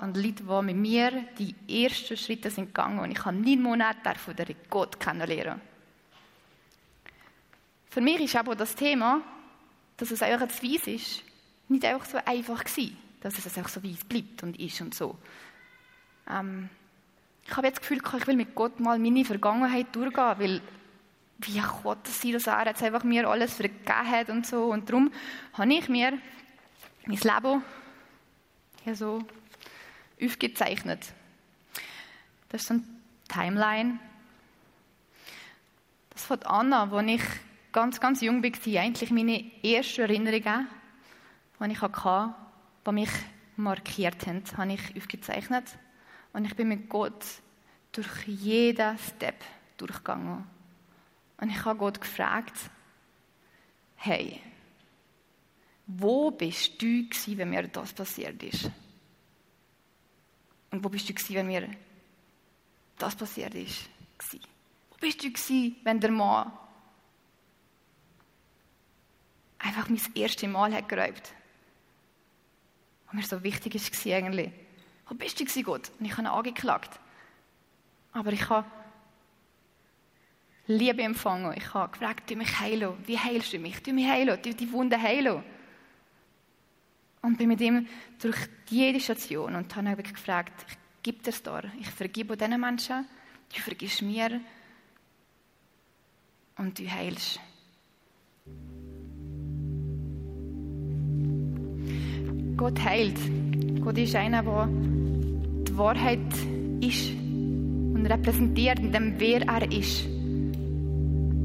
und 0.00 0.16
Leute, 0.16 0.44
die 0.44 0.62
mit 0.62 0.76
mir 0.76 1.24
die 1.38 1.54
ersten 1.68 2.16
Schritte 2.16 2.50
sind 2.50 2.66
gegangen 2.66 3.00
und 3.00 3.10
ich 3.10 3.24
habe 3.24 3.36
neun 3.36 3.62
Monate 3.62 4.14
von 4.16 4.36
der 4.36 4.46
Gott 4.70 5.00
kennenlernen. 5.00 5.60
Für 7.90 8.00
mich 8.00 8.20
ist 8.20 8.36
aber 8.36 8.54
das 8.54 8.74
Thema, 8.74 9.20
dass 9.96 10.10
es 10.10 10.22
einfach 10.22 10.42
ein 10.42 10.50
Weiss 10.50 10.86
ist, 10.86 11.22
nicht 11.68 11.84
einfach 11.84 12.06
so 12.06 12.18
einfach 12.24 12.64
gewesen, 12.64 12.96
dass 13.20 13.38
es 13.38 13.58
auch 13.58 13.68
so 13.68 13.82
weiss 13.82 14.04
bleibt 14.04 14.42
und 14.42 14.58
ist 14.58 14.80
und 14.80 14.94
so. 14.94 15.16
Ähm, 16.28 16.68
ich 17.46 17.56
habe 17.56 17.66
jetzt 17.66 17.80
das 17.80 17.88
Gefühl, 17.88 18.02
ich 18.18 18.26
will 18.26 18.36
mit 18.36 18.54
Gott 18.54 18.80
mal 18.80 18.98
meine 18.98 19.24
Vergangenheit 19.24 19.94
durchgehen, 19.94 20.38
weil 20.38 20.60
wie 21.38 21.58
kann 21.58 21.98
das 22.02 22.20
sein, 22.20 22.32
dass 22.32 22.46
er 22.46 22.66
jetzt 22.66 22.82
einfach 22.82 23.04
mir 23.04 23.28
alles 23.28 23.54
vergeben 23.54 24.10
hat 24.10 24.30
und 24.30 24.46
so. 24.46 24.66
Und 24.66 24.88
darum 24.88 25.10
habe 25.52 25.72
ich 25.72 25.88
mir 25.88 26.18
mein 27.06 27.18
Leben 27.18 27.62
hier 28.84 28.94
so 28.94 29.24
aufgezeichnet. 30.22 31.12
Das 32.50 32.62
ist 32.62 32.68
so 32.68 32.74
eine 32.74 32.84
Timeline. 33.28 33.98
Das 36.10 36.26
fängt 36.26 36.46
an, 36.46 36.72
als 36.72 37.06
ich 37.06 37.22
ganz, 37.72 38.00
ganz 38.00 38.20
jung 38.20 38.42
war, 38.42 38.80
eigentlich 38.80 39.10
meine 39.10 39.50
ersten 39.62 40.02
Erinnerungen, 40.02 40.68
die 41.60 41.72
ich 41.72 41.80
hatte, 41.80 42.34
die 42.86 42.92
mich 42.92 43.10
markiert 43.56 44.26
haben, 44.26 44.42
habe 44.56 44.72
ich 44.72 44.96
aufgezeichnet. 44.96 45.64
Und 46.32 46.44
ich 46.44 46.54
bin 46.54 46.68
mit 46.68 46.88
Gott 46.88 47.24
durch 47.92 48.26
jeden 48.26 48.98
Step 48.98 49.42
durchgegangen. 49.76 50.44
Und 51.40 51.50
ich 51.50 51.64
habe 51.64 51.78
Gott 51.78 52.00
gefragt, 52.00 52.56
hey, 53.96 54.40
wo 55.96 56.30
bist 56.30 56.80
du 56.82 57.08
gewesen, 57.08 57.38
wenn 57.38 57.50
mir 57.50 57.68
das 57.68 57.92
passiert 57.92 58.42
ist? 58.42 58.70
Und 60.70 60.82
wo 60.82 60.88
bist 60.88 61.08
du 61.08 61.14
gewesen, 61.14 61.34
wenn 61.36 61.46
mir 61.46 61.68
das 62.98 63.14
passiert 63.14 63.54
ist? 63.54 63.88
Wo 64.90 64.96
bist 64.98 65.22
du 65.22 65.30
gewesen, 65.30 65.76
wenn 65.84 66.00
der 66.00 66.10
Mann 66.10 66.50
einfach 69.58 69.88
mein 69.88 70.00
erstes 70.14 70.48
Mal 70.48 70.74
hat 70.74 70.88
geräumt? 70.88 71.32
Was 73.06 73.14
mir 73.14 73.22
so 73.22 73.42
wichtig 73.42 73.76
ist 73.76 74.06
eigentlich. 74.06 74.50
Wo 75.08 75.14
bist 75.14 75.38
du 75.38 75.44
gewesen, 75.44 75.62
Gott? 75.62 75.92
Und 76.00 76.06
ich 76.06 76.12
habe 76.12 76.22
ihn 76.22 76.26
angeklagt. 76.26 76.98
Aber 78.12 78.32
ich 78.32 78.48
habe 78.48 78.66
Liebe 80.66 81.02
empfangen. 81.02 81.52
Ich 81.56 81.72
habe 81.74 81.92
gefragt, 81.92 82.30
du 82.30 82.36
mich 82.36 82.58
heilen. 82.58 82.96
Wie 83.06 83.18
heilst 83.18 83.52
du 83.52 83.58
mich? 83.58 83.82
Du 83.82 83.92
mich 83.92 84.08
heilen, 84.08 84.40
du 84.42 84.54
die 84.54 84.72
Wunde 84.72 85.00
heilen. 85.00 85.44
Und 87.24 87.38
bin 87.38 87.48
mit 87.48 87.60
ihm 87.62 87.86
durch 88.20 88.36
jede 88.68 89.00
Station 89.00 89.54
und 89.54 89.74
habe 89.74 89.96
wirklich 89.96 90.12
gefragt, 90.12 90.52
ich 90.68 90.76
gebe 91.02 91.22
dir 91.22 91.30
es 91.30 91.42
da, 91.42 91.62
ich 91.80 91.88
vergebe 91.88 92.36
diesen 92.36 92.60
Menschen, 92.60 93.06
du 93.54 93.60
vergibst 93.60 94.02
mir 94.02 94.42
und 96.58 96.78
du 96.78 96.86
heilst. 96.86 97.40
Gott 102.58 102.78
heilt. 102.84 103.18
Gott 103.80 103.96
ist 103.96 104.14
einer, 104.14 104.42
der 104.42 104.68
die 105.64 105.78
Wahrheit 105.78 106.18
ist 106.82 107.10
und 107.10 108.06
repräsentiert 108.06 108.80
in 108.80 108.92
dem, 108.92 109.14
wer 109.18 109.40
er 109.48 109.72
ist. 109.72 110.06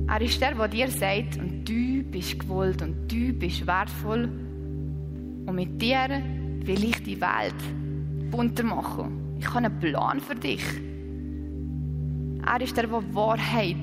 Er 0.09 0.21
ist 0.21 0.41
der, 0.41 0.55
der 0.55 0.67
dir 0.67 0.89
sagt, 0.89 1.37
und 1.37 1.63
du 1.63 2.03
bist 2.03 2.37
gewollt 2.37 2.81
und 2.81 3.09
du 3.09 3.31
bist 3.31 3.65
wertvoll. 3.65 4.48
Und 5.49 5.55
mit 5.55 5.81
dir 5.81 6.07
will 6.63 6.83
ich 6.83 7.01
die 7.01 7.19
Welt 7.19 7.55
bunter 8.29 8.63
machen. 8.63 9.35
Ich 9.39 9.47
habe 9.47 9.65
einen 9.65 9.79
Plan 9.79 10.19
für 10.19 10.35
dich. 10.35 10.63
Er 12.45 12.61
ist 12.61 12.77
der, 12.77 12.85
der 12.85 13.15
Wahrheit 13.15 13.77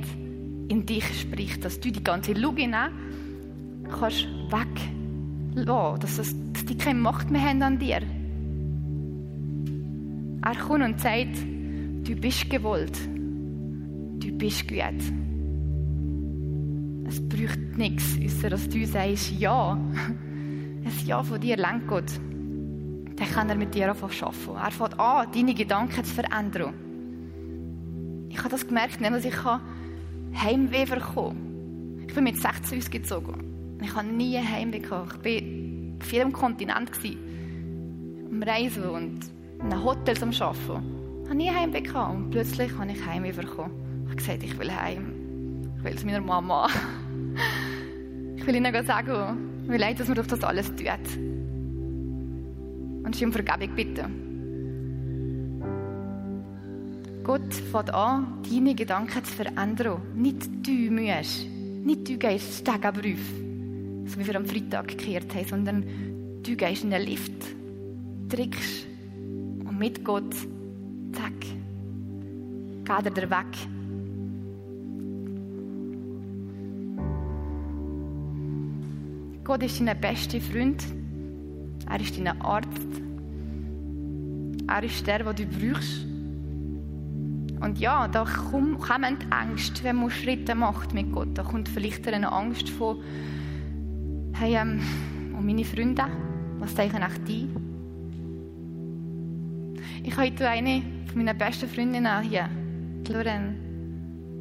in 0.69 0.87
dich 0.87 1.23
spricht, 1.23 1.65
dass 1.65 1.81
du 1.81 1.91
die 1.91 2.05
ganze 2.05 2.35
Lüge 2.35 2.71
kannst 2.71 4.29
weglassen, 4.49 6.01
dass, 6.01 6.19
es, 6.19 6.37
dass 6.53 6.65
die 6.67 6.79
keine 6.79 7.01
Macht 7.01 7.33
mehr 7.33 7.43
haben 7.43 7.63
an 7.63 7.81
dir. 7.81 8.01
Er 10.43 10.55
kommt 10.55 10.85
und 10.85 11.01
sagt, 11.01 11.37
du 12.05 12.15
bist 12.15 12.49
gewollt, 12.49 12.97
du 14.21 14.31
bist 14.39 14.69
gut. 14.69 15.03
Es 17.09 17.29
braucht 17.29 17.77
nichts, 17.77 18.17
außer 18.25 18.51
dass 18.51 18.69
du 18.69 18.87
sagst, 18.87 19.33
ja. 19.41 19.77
Ein 20.87 20.93
Ja 21.05 21.21
von 21.21 21.41
dir 21.41 21.57
lenkt 21.57 21.89
Gott. 21.89 22.13
Dann 23.17 23.29
kann 23.29 23.49
er 23.49 23.57
mit 23.57 23.75
dir 23.75 23.91
anfangen 23.91 24.13
arbeiten. 24.23 24.57
Er 24.57 24.71
fängt 24.71 25.01
an, 25.01 25.27
deine 25.35 25.53
Gedanken 25.53 26.05
zu 26.05 26.15
verändern. 26.15 26.75
Ich 28.29 28.39
habe 28.39 28.51
das 28.51 28.69
gemerkt, 28.69 29.01
nämlich 29.01 29.25
ich 29.25 29.45
Heimweh 29.45 30.85
bekommen. 30.85 32.05
Ich 32.07 32.15
bin 32.15 32.23
mit 32.23 32.41
16 32.41 32.79
ausgezogen. 32.79 33.79
Ich 33.83 33.93
habe 33.97 34.07
nie 34.07 34.39
Heimweh 34.39 34.79
gehabt. 34.79 35.27
Ich 35.27 35.43
war 35.43 36.03
auf 36.03 36.13
jedem 36.13 36.33
Kontinent, 36.33 36.93
am 38.31 38.43
Reisen 38.45 38.85
und 38.85 39.19
in 39.59 39.73
einem 39.73 39.83
Hotel 39.83 40.17
am 40.23 40.31
Arbeiten. 40.31 41.23
Ich 41.25 41.29
habe 41.29 41.35
nie 41.35 41.51
Heimweh 41.51 41.81
gehabt. 41.81 42.15
Und 42.15 42.31
plötzlich 42.31 42.71
habe 42.79 42.93
ich 42.93 43.05
Heimweh 43.05 43.33
bekommen. 43.33 44.05
Ich 44.05 44.11
habe 44.11 44.17
gesagt, 44.17 44.43
ich 44.45 44.57
will 44.57 44.71
heim. 44.71 45.73
Ich 45.79 45.85
will 45.85 45.95
es 45.95 46.05
meiner 46.05 46.21
Mama. 46.21 46.69
Ich 48.39 48.47
will 48.47 48.55
ihnen 48.55 48.87
sagen, 48.87 49.56
wie 49.69 49.77
leid, 49.77 50.01
dass 50.01 50.09
man 50.09 50.17
durch 50.17 50.29
das 50.29 50.43
alles 50.43 50.67
tut. 50.75 50.87
Und 53.05 53.15
sie 53.15 53.25
um 53.25 53.33
Vergebung 53.33 53.75
bitten. 53.75 54.27
Gott 57.25 57.55
fängt 57.55 57.93
an, 57.93 58.39
deine 58.49 58.75
Gedanken 58.75 59.25
zu 59.25 59.33
verändern. 59.33 60.01
Nicht 60.15 60.49
du 60.65 60.91
musst. 60.91 61.47
Nicht 61.85 62.09
du 62.09 62.17
gehst 62.19 62.61
Stegenbrief, 62.61 63.21
so 64.07 64.19
wie 64.19 64.27
wir 64.27 64.37
am 64.37 64.47
Freitag 64.47 64.89
gekehrt 64.89 65.35
haben, 65.35 65.47
sondern 65.49 65.85
du 66.43 66.57
gehst 66.57 66.85
in 66.85 66.91
den 66.91 67.03
Lift, 67.03 67.33
trickst 68.29 68.87
und 69.65 69.79
mit 69.79 70.05
Gott, 70.05 70.35
zack, 71.13 71.41
geht 72.85 73.19
er 73.19 73.31
weg. 73.31 73.76
Gott 79.47 79.63
ist 79.63 79.79
dein 79.79 80.01
bester 80.01 80.41
Freund. 80.41 80.85
Er 81.89 82.01
ist 82.01 82.19
dein 82.19 82.41
Arzt. 82.41 82.69
Er 84.67 84.83
ist 84.83 85.07
der, 85.07 85.23
den 85.23 85.37
du 85.37 85.47
brauchst. 85.47 86.05
Und 87.61 87.79
ja, 87.79 88.09
da 88.09 88.25
kommen 88.25 88.77
Ängste, 89.31 89.85
wenn 89.85 89.97
man 89.97 90.11
Schritte 90.11 90.57
macht 90.57 90.95
mit 90.95 91.13
Gott. 91.13 91.29
Da 91.35 91.45
kommt 91.45 91.69
vielleicht 91.69 92.09
eine 92.09 92.33
Angst 92.33 92.69
von, 92.71 93.01
hey, 94.33 94.57
ähm, 94.57 94.81
und 95.39 95.47
meine 95.47 95.65
Freunde, 95.65 96.07
was 96.59 96.75
denken 96.75 97.03
echt 97.03 97.29
die? 97.29 97.49
Ich 100.03 100.17
habe 100.17 100.27
heute 100.27 100.49
eine 100.49 100.83
von 101.07 101.23
meinen 101.23 101.39
besten 101.39 101.69
Freundinnen 101.69 102.21
hier, 102.23 102.49
die 103.07 103.13
Lorraine, 103.13 103.55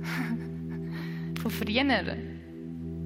von 1.40 1.52
früher. 1.52 2.18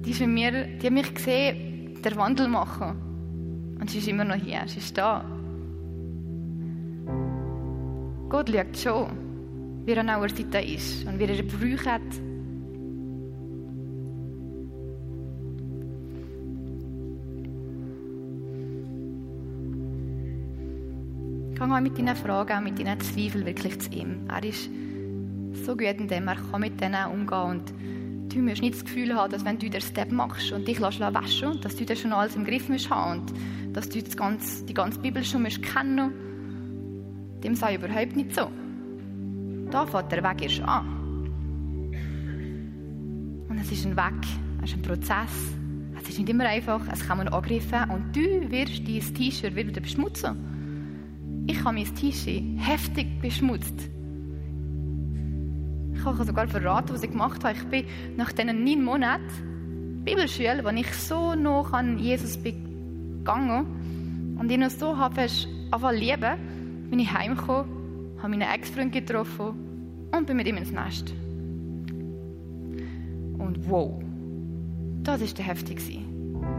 Die, 0.02 0.10
ist 0.10 0.26
mir, 0.26 0.66
die 0.78 0.86
hat 0.86 0.94
mich 0.94 1.14
gesehen, 1.14 1.69
den 2.04 2.16
Wandel 2.16 2.48
machen. 2.48 3.76
Und 3.80 3.90
sie 3.90 3.98
ist 3.98 4.08
immer 4.08 4.24
noch 4.24 4.36
hier, 4.36 4.62
sie 4.66 4.78
ist 4.78 4.96
da. 4.96 5.24
Gott 8.28 8.48
schaut 8.48 8.76
schon 8.76 9.30
wie 9.84 9.92
er 9.92 10.00
an 10.00 10.10
eurer 10.10 10.28
Seite 10.28 10.58
ist 10.58 11.04
und 11.06 11.18
wie 11.18 11.24
er 11.24 11.42
Brüche 11.42 11.90
hat. 11.90 12.00
Gang 21.54 21.72
auch 21.72 21.80
mit 21.80 21.98
deinen 21.98 22.16
Fragen, 22.16 22.52
auch 22.52 22.62
mit 22.62 22.78
deinen 22.78 23.00
Zweifeln 23.00 23.44
wirklich 23.44 23.78
zu 23.80 23.90
ihm. 23.90 24.28
Er 24.28 24.44
ist 24.44 24.70
so 25.64 25.72
gut 25.72 25.98
in 25.98 26.08
dem, 26.08 26.28
er 26.28 26.36
kann 26.36 26.60
mit 26.60 26.80
denen 26.80 27.06
umgehen 27.06 27.50
und 27.50 27.74
du 28.32 28.40
musst 28.40 28.62
nicht 28.62 28.74
das 28.74 28.84
Gefühl 28.84 29.14
haben, 29.14 29.30
dass 29.30 29.44
wenn 29.44 29.58
du 29.58 29.68
den 29.68 29.80
Step 29.80 30.10
machst 30.12 30.52
und 30.52 30.66
dich 30.66 30.80
waschen 30.80 31.12
lässt, 31.12 31.64
dass 31.64 31.76
du 31.76 31.84
das 31.84 31.98
schon 31.98 32.12
alles 32.12 32.36
im 32.36 32.44
Griff 32.44 32.68
musst 32.68 32.90
haben 32.90 33.20
und 33.20 33.32
dass 33.74 33.88
du 33.88 34.02
das 34.02 34.16
ganze, 34.16 34.64
die 34.64 34.74
ganze 34.74 35.00
Bibel 35.00 35.24
schon 35.24 35.42
musst 35.42 35.62
kennen 35.62 36.12
Dem 37.42 37.54
sei 37.54 37.76
überhaupt 37.76 38.16
nicht 38.16 38.34
so. 38.34 38.50
Da 39.70 39.86
fängt 39.86 40.12
der 40.12 40.22
Weg 40.24 40.42
erst 40.42 40.60
an. 40.62 41.00
Und 43.48 43.58
es 43.58 43.72
ist 43.72 43.84
ein 43.86 43.96
Weg, 43.96 44.26
es 44.62 44.70
ist 44.70 44.76
ein 44.76 44.82
Prozess. 44.82 45.54
Es 46.02 46.08
ist 46.08 46.18
nicht 46.18 46.28
immer 46.28 46.46
einfach, 46.46 46.80
es 46.90 47.06
kann 47.06 47.18
man 47.18 47.28
angreifen 47.28 47.90
und 47.90 48.16
du 48.16 48.50
wirst 48.50 48.86
dein 48.86 49.14
T-Shirt 49.14 49.54
wieder 49.54 49.80
beschmutzen. 49.80 51.44
Ich 51.46 51.62
habe 51.64 51.74
mein 51.74 51.94
T-Shirt 51.94 52.42
heftig 52.58 53.20
beschmutzt. 53.20 53.90
Ich 56.00 56.06
habe 56.06 56.24
sogar 56.24 56.48
verraten, 56.48 56.94
was 56.94 57.02
ich 57.02 57.10
gemacht 57.10 57.44
habe. 57.44 57.54
Ich 57.56 57.64
bin 57.64 57.84
nach 58.16 58.32
diesen 58.32 58.64
neun 58.64 58.82
Monaten 58.82 60.02
Bibelschule, 60.02 60.64
wo 60.64 60.68
ich 60.70 60.92
so 60.94 61.34
noch 61.34 61.74
an 61.74 61.98
Jesus 61.98 62.38
begangen 62.38 64.36
und 64.38 64.50
ihn 64.50 64.68
so 64.70 64.96
habe 64.96 65.26
angefangen 65.70 65.98
lieben, 65.98 66.88
bin 66.88 66.98
ich 67.00 67.12
heimgekommen 67.12 67.80
habe 68.22 68.30
meinen 68.30 68.48
Ex-Freund 68.50 68.92
getroffen 68.92 70.08
und 70.14 70.26
bin 70.26 70.36
mit 70.36 70.46
ihm 70.46 70.56
ins 70.56 70.70
Nest. 70.70 71.12
Und 73.38 73.58
wow, 73.68 74.02
das 75.02 75.20
war 75.20 75.28
der 75.28 75.44
heftig. 75.44 75.80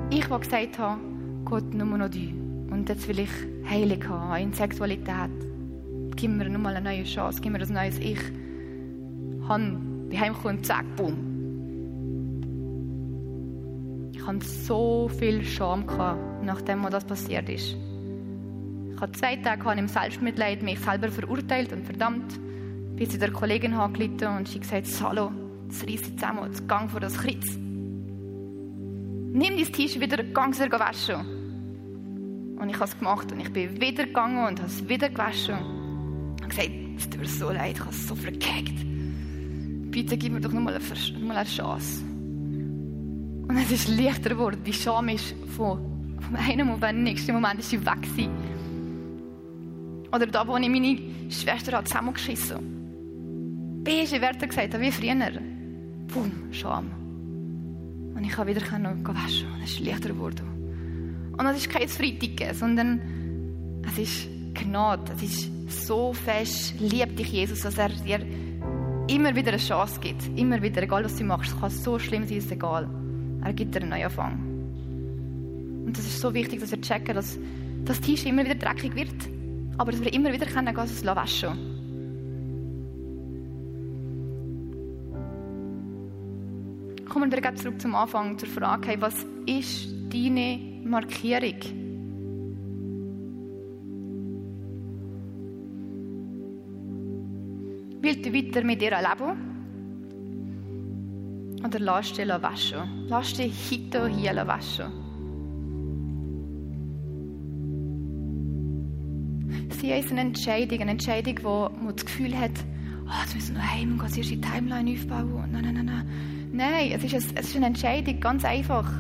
Ich, 0.10 0.26
der 0.26 0.40
gesagt 0.40 0.80
habe, 0.80 1.00
Gott, 1.46 1.74
nur 1.74 1.98
noch 1.98 2.10
du. 2.10 2.20
Und 2.72 2.90
jetzt 2.90 3.08
will 3.08 3.20
ich 3.20 3.30
Heilung 3.70 4.08
haben 4.08 4.44
in 4.44 4.54
Sexualität. 4.54 5.30
Gib 6.16 6.32
mir 6.32 6.50
nochmal 6.50 6.76
eine 6.76 6.90
neue 6.90 7.04
Chance, 7.04 7.42
gib 7.42 7.52
mir 7.52 7.62
ein 7.62 7.74
neues 7.74 8.00
Ich. 8.00 8.20
Ich 9.52 9.58
bin 9.58 10.18
heimgekommen 10.18 10.60
und 10.60 10.66
zack, 10.66 10.86
bumm. 10.96 11.18
Ich 14.14 14.26
hatte 14.26 14.46
so 14.46 15.10
viel 15.10 15.44
Scham, 15.44 15.84
nachdem 16.42 16.88
das 16.90 17.04
passiert 17.04 17.50
ist. 17.50 17.76
Ich 18.94 19.02
habe 19.02 19.12
zwei 19.12 19.36
Tage 19.36 19.70
im 19.78 19.90
Selbstmitleid 19.90 20.64
mich 20.64 20.80
selber 20.80 21.10
verurteilt 21.10 21.74
und 21.74 21.84
verdammt, 21.84 22.40
bis 22.96 23.14
ich 23.14 23.20
der 23.20 23.32
Kollegin 23.32 23.74
angelitten 23.74 24.38
und 24.38 24.48
sie 24.48 24.62
gesagt 24.62 24.86
Salo, 24.86 25.34
jetzt 25.66 25.84
reiss 25.84 26.02
dich 26.02 26.18
zusammen, 26.18 26.46
jetzt 26.46 26.66
gang 26.70 26.90
vor 26.90 27.02
das 27.02 27.18
Kreuz. 27.18 27.58
Nimm 29.34 29.58
dein 29.58 29.74
Tisch 29.74 30.00
wieder, 30.00 30.24
gang 30.24 30.54
es 30.54 30.62
waschen. 30.62 32.56
Und 32.58 32.70
ich 32.70 32.76
habe 32.76 32.86
es 32.86 32.98
gemacht 32.98 33.30
und 33.34 33.42
ich 33.42 33.52
bin 33.52 33.82
wieder 33.82 34.06
gegangen 34.06 34.48
und 34.48 34.60
habe 34.60 34.70
es 34.70 34.88
wieder 34.88 35.10
gewaschen. 35.10 35.58
Und 36.42 36.50
gesagt, 36.50 36.72
es 36.96 37.10
tut 37.10 37.20
mir 37.20 37.28
so 37.28 37.50
leid, 37.50 37.76
ich 37.76 37.82
habe 37.82 37.90
es 37.90 38.08
so 38.08 38.16
verkackt. 38.16 38.91
Bitte 39.92 40.18
gib 40.18 40.34
mir 40.34 40.40
doch 40.40 40.54
noch 40.54 40.62
mal 40.62 40.74
eine, 40.74 40.84
noch 41.20 41.36
eine 41.36 41.50
Chance. 41.50 42.02
Und 43.48 43.58
es 43.58 43.72
ist 43.72 43.90
leichter 43.90 44.30
geworden. 44.30 44.62
Die 44.66 44.72
Scham 44.72 45.10
ist 45.10 45.36
von, 45.58 46.18
von 46.22 46.36
einem 46.38 46.68
Moment, 46.68 46.98
im 47.00 47.04
nächsten 47.04 47.34
Moment 47.34 47.60
ist 47.60 47.70
sie 47.70 47.86
weg 47.86 48.02
gewesen. 48.02 48.32
Oder 50.14 50.28
da, 50.28 50.48
wo 50.48 50.56
ich 50.56 50.70
meine 50.70 50.98
Schwester 51.30 51.78
hat 51.78 51.90
zusammengeschissen. 51.90 53.82
Böse 53.84 54.22
Wörter 54.22 54.48
gesagt 54.48 54.74
habe, 54.74 54.84
wie 54.84 54.92
früher. 54.92 55.42
Boom, 56.14 56.32
Scham. 56.52 56.92
Und 58.16 58.24
ich 58.24 58.32
kann 58.32 58.48
wieder 58.48 58.62
waschen. 58.62 59.52
Und 59.54 59.64
es 59.64 59.72
ist 59.72 59.80
leichter 59.82 60.10
geworden. 60.10 61.34
Und 61.38 61.46
es 61.48 61.58
ist 61.58 61.70
kein 61.70 61.90
Freitag, 61.90 62.56
sondern 62.56 63.02
es 63.86 63.98
ist 63.98 64.28
Gnade. 64.54 65.12
Es 65.16 65.24
ist 65.24 65.52
so 65.86 66.14
fest, 66.14 66.76
liebt 66.80 67.20
dich 67.20 67.32
Jesus, 67.32 67.62
dass 67.62 67.78
er 67.78 67.90
dir 67.90 68.20
immer 69.12 69.36
wieder 69.36 69.50
eine 69.50 69.58
Chance 69.58 70.00
gibt. 70.00 70.38
Immer 70.38 70.62
wieder, 70.62 70.82
egal 70.84 71.04
was 71.04 71.18
du 71.18 71.24
machst. 71.24 71.52
Es 71.52 71.60
kann 71.60 71.70
so 71.70 72.00
schlimm 72.00 72.26
sein, 72.26 72.38
ist 72.38 72.52
egal. 72.52 72.90
Er 73.44 73.54
gibt 73.54 73.76
dir 73.76 73.82
einen 73.82 73.90
Neuanfang. 73.90 74.40
Und 75.86 75.98
das 75.98 76.06
ist 76.06 76.22
so 76.22 76.34
wichtig, 76.34 76.62
dass 76.62 76.72
wir 76.72 76.82
checken, 76.82 77.16
dass 77.16 77.38
das 77.86 78.00
T-Shirt 78.00 78.28
immer 78.28 78.46
wieder 78.46 78.56
dreckig 78.56 78.96
wird, 78.96 79.10
aber 79.78 79.92
dass 79.92 80.02
wir 80.02 80.14
immer 80.14 80.32
wieder 80.32 80.46
können 80.46 80.74
gehen, 80.74 80.84
es 80.84 81.06
waschen 81.06 81.58
Kommen 87.10 87.30
wir 87.30 87.38
wieder 87.38 87.56
zurück 87.56 87.82
zum 87.82 87.94
Anfang, 87.96 88.38
zur 88.38 88.48
Frage, 88.48 88.88
hey, 88.88 89.02
was 89.02 89.26
ist 89.46 89.90
deine 90.14 90.60
Markierung? 90.86 91.91
Du 98.12 98.34
weiter 98.34 98.64
mit 98.66 98.82
ihr 98.82 98.92
leben? 98.92 99.52
Oder 101.64 101.80
lass 101.80 102.12
dich 102.12 102.28
waschen? 102.28 103.06
Lass 103.08 103.34
dich 103.34 103.54
heute 103.72 104.10
hier 104.10 104.36
waschen? 104.46 104.92
Sie 109.80 109.92
ist 109.92 110.12
eine 110.12 110.22
Entscheidung, 110.22 110.82
eine 110.82 110.92
Entscheidung, 110.92 111.40
wo 111.42 111.70
man 111.82 111.96
das 111.96 112.06
Gefühl 112.06 112.38
hat, 112.38 112.52
oh, 113.06 113.22
jetzt 113.24 113.34
müssen 113.34 113.56
wir 113.56 113.72
heim 113.72 113.98
und 113.98 114.18
erst 114.18 114.30
die 114.30 114.42
Timeline 114.42 114.92
aufbauen. 114.92 115.50
Nein, 115.52 115.64
nein, 115.64 115.74
nein, 115.74 115.86
nein. 115.86 116.50
Nein, 116.52 116.92
es 116.92 117.04
ist, 117.06 117.14
eine, 117.14 117.40
es 117.40 117.48
ist 117.48 117.56
eine 117.56 117.68
Entscheidung, 117.68 118.20
ganz 118.20 118.44
einfach. 118.44 118.92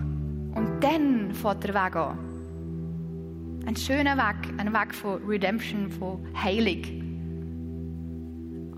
Und 0.55 0.79
dann 0.81 1.33
fährt 1.33 1.65
der 1.65 1.73
Weg 1.73 1.95
an. 1.97 2.17
Ein 3.65 3.75
schöner 3.75 4.15
Weg, 4.15 4.53
ein 4.57 4.73
Weg 4.73 4.95
von 4.95 5.21
Redemption, 5.25 5.91
von 5.91 6.25
Heilung. 6.33 7.00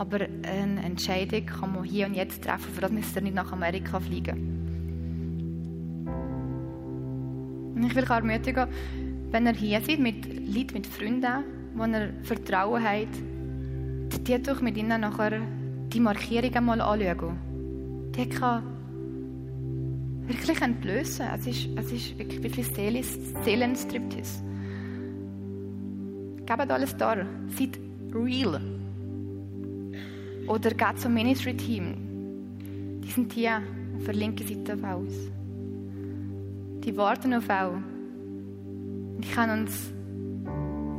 Aber 0.03 0.19
eine 0.19 0.83
Entscheidung 0.83 1.45
kann 1.45 1.71
man 1.75 1.85
hier 1.85 2.05
und 2.05 2.13
jetzt 2.13 2.43
treffen, 2.43 2.73
für 2.73 2.81
das 2.81 2.91
müsst 2.91 3.15
ihr 3.15 3.21
nicht 3.21 3.35
nach 3.35 3.53
Amerika 3.53 4.01
fliegen. 4.01 4.35
Und 7.73 7.85
ich 7.85 7.95
will 7.95 8.03
euch 8.03 8.09
ermutigen, 8.09 8.67
wenn 9.31 9.45
ihr 9.45 9.53
hier 9.53 9.79
seid, 9.79 9.99
mit 9.99 10.25
Leuten, 10.25 10.73
mit 10.73 10.87
Freunden, 10.87 11.45
wo 11.73 11.85
ihr 11.85 12.13
Vertrauen 12.23 12.83
habt, 12.83 14.27
die 14.27 14.43
doch 14.43 14.59
mit 14.59 14.75
ihnen 14.75 14.99
nachher 14.99 15.39
die 15.87 16.01
Markierungen 16.01 16.65
mal 16.65 16.81
anschauen. 16.81 18.11
Die 18.13 18.27
kann 18.27 18.63
wirklich 20.27 20.61
entlösen. 20.61 21.27
Es 21.33 21.47
ist, 21.47 21.69
es 21.77 21.91
ist 21.93 22.19
wirklich, 22.19 22.43
wirklich 22.43 22.67
Seelenstriptease. 22.67 24.43
Gebt 26.45 26.71
alles 26.71 26.97
da. 26.97 27.25
Seid 27.47 27.79
real. 28.13 28.82
Oder 30.47 30.71
geht 30.71 30.99
zum 30.99 31.13
Ministry-Team. 31.13 33.01
Die 33.03 33.11
sind 33.11 33.31
hier 33.33 33.61
auf 33.97 34.05
der 34.05 34.13
linken 34.13 34.45
Seite 34.47 34.73
auf 34.73 34.95
uns. 34.95 35.13
Die 36.83 36.95
warten 36.97 37.33
auf 37.33 37.49
auch. 37.49 37.77
Ich 39.21 39.31
kann 39.31 39.61
uns 39.61 39.93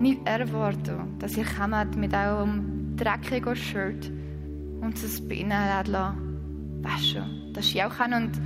nicht 0.01 0.27
erwarten, 0.27 1.19
dass 1.19 1.37
ihr 1.37 1.45
kommt 1.45 1.97
mit 1.97 2.15
eurem 2.15 2.97
dreckigen 2.97 3.55
Shirt 3.55 4.11
und 4.81 4.97
es 4.97 5.21
bei 5.27 5.35
ihnen 5.37 5.53
waschen 6.83 7.53
Dass 7.53 7.69
sie 7.69 7.83
auch 7.83 7.95
können 7.97 8.25
und 8.25 8.37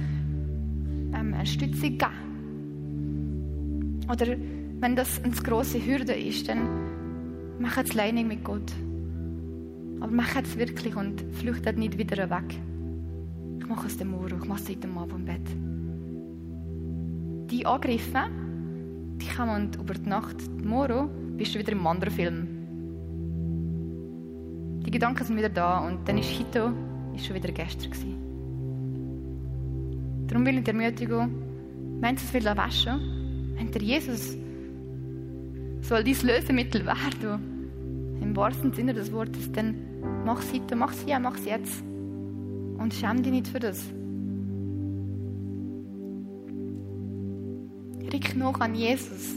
ähm, 1.14 1.34
eine 1.34 1.46
Stütze 1.46 1.90
geben. 1.90 2.12
Oder 4.10 4.36
wenn 4.80 4.96
das 4.96 5.22
eine 5.22 5.34
grosse 5.34 5.84
Hürde 5.84 6.14
ist, 6.14 6.48
dann 6.48 6.60
macht 7.58 7.84
es 7.84 7.94
Leining 7.94 8.28
mit 8.28 8.44
Gott. 8.44 8.72
Aber 10.00 10.12
macht 10.12 10.44
es 10.44 10.56
wirklich 10.56 10.96
und 10.96 11.22
flüchtet 11.32 11.76
nicht 11.76 11.98
wieder 11.98 12.30
weg. 12.30 12.60
Ich 13.58 13.66
mache 13.66 13.86
es 13.86 13.96
dem 13.96 14.10
Morgen, 14.10 14.38
ich 14.40 14.48
mache 14.48 14.60
es 14.60 14.80
dem 14.80 14.96
Abend 14.96 15.14
im 15.14 15.24
Bett. 15.24 15.48
Die 17.50 17.66
Angriffe, 17.66 18.24
die 19.16 19.28
kommen 19.28 19.70
über 19.78 19.94
die 19.94 20.08
Nacht. 20.08 20.36
Morgen 20.64 21.36
bist 21.36 21.54
du 21.54 21.58
wieder 21.58 21.72
im 21.72 21.86
anderen 21.86 22.14
Film. 22.14 22.46
Die 24.84 24.90
Gedanken 24.90 25.24
sind 25.24 25.36
wieder 25.36 25.48
da 25.48 25.86
und 25.86 26.08
dann 26.08 26.18
ist 26.18 26.28
Hito 26.28 26.70
ist 27.14 27.26
schon 27.26 27.36
wieder 27.36 27.52
gestern 27.52 27.90
gewesen. 27.90 28.14
Darum 30.28 30.46
will 30.46 30.58
ich 30.58 30.64
die 30.64 30.70
Ermutigung, 30.70 31.30
wenn 32.00 32.14
du 32.14 32.22
es 32.22 32.30
viel 32.30 32.44
waschen 32.44 33.18
wenn 33.58 33.70
der 33.72 33.82
Jesus 33.82 34.36
soll 35.80 36.04
dein 36.04 36.16
Lösemittel 36.22 36.86
werden, 36.86 37.57
im 38.20 38.36
wahrsten 38.36 38.72
Sinne 38.72 38.94
des 38.94 39.12
Wortes, 39.12 39.50
dann 39.52 39.74
Mach 40.28 40.40
es 40.40 40.52
heute, 40.52 40.76
mach 40.76 40.92
es 40.92 41.02
hier, 41.06 41.18
mach 41.18 41.38
es 41.38 41.46
jetzt. 41.46 41.82
Und 41.82 42.92
schäm 42.92 43.22
dich 43.22 43.32
nicht 43.32 43.48
für 43.48 43.60
das. 43.60 43.82
Rick 48.12 48.36
noch 48.36 48.60
an 48.60 48.74
Jesus. 48.74 49.36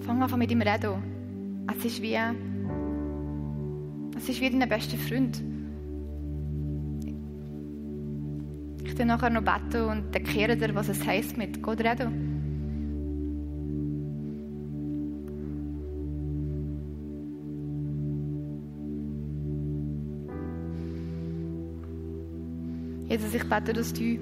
Fang 0.00 0.20
einfach 0.20 0.36
mit 0.36 0.50
ihm 0.50 0.60
reden. 0.60 1.64
Es 1.70 1.84
ist 1.84 2.02
wie, 2.02 2.16
es 4.16 4.28
ist 4.28 4.40
wie 4.40 4.50
dein 4.50 4.68
bester 4.68 4.96
Freund. 4.96 5.40
Ich 8.84 8.94
dann 8.96 9.06
nachher 9.06 9.30
noch 9.30 9.42
beten 9.44 9.84
und 9.84 10.16
erkläre 10.16 10.56
dir, 10.56 10.74
was 10.74 10.88
es 10.88 11.06
heisst, 11.06 11.36
mit 11.36 11.62
Gott 11.62 11.78
reden. 11.78 12.33
Jesus, 23.14 23.32
ich 23.32 23.48
bete, 23.48 23.72
dass 23.72 23.92
du 23.92 24.00
die 24.00 24.18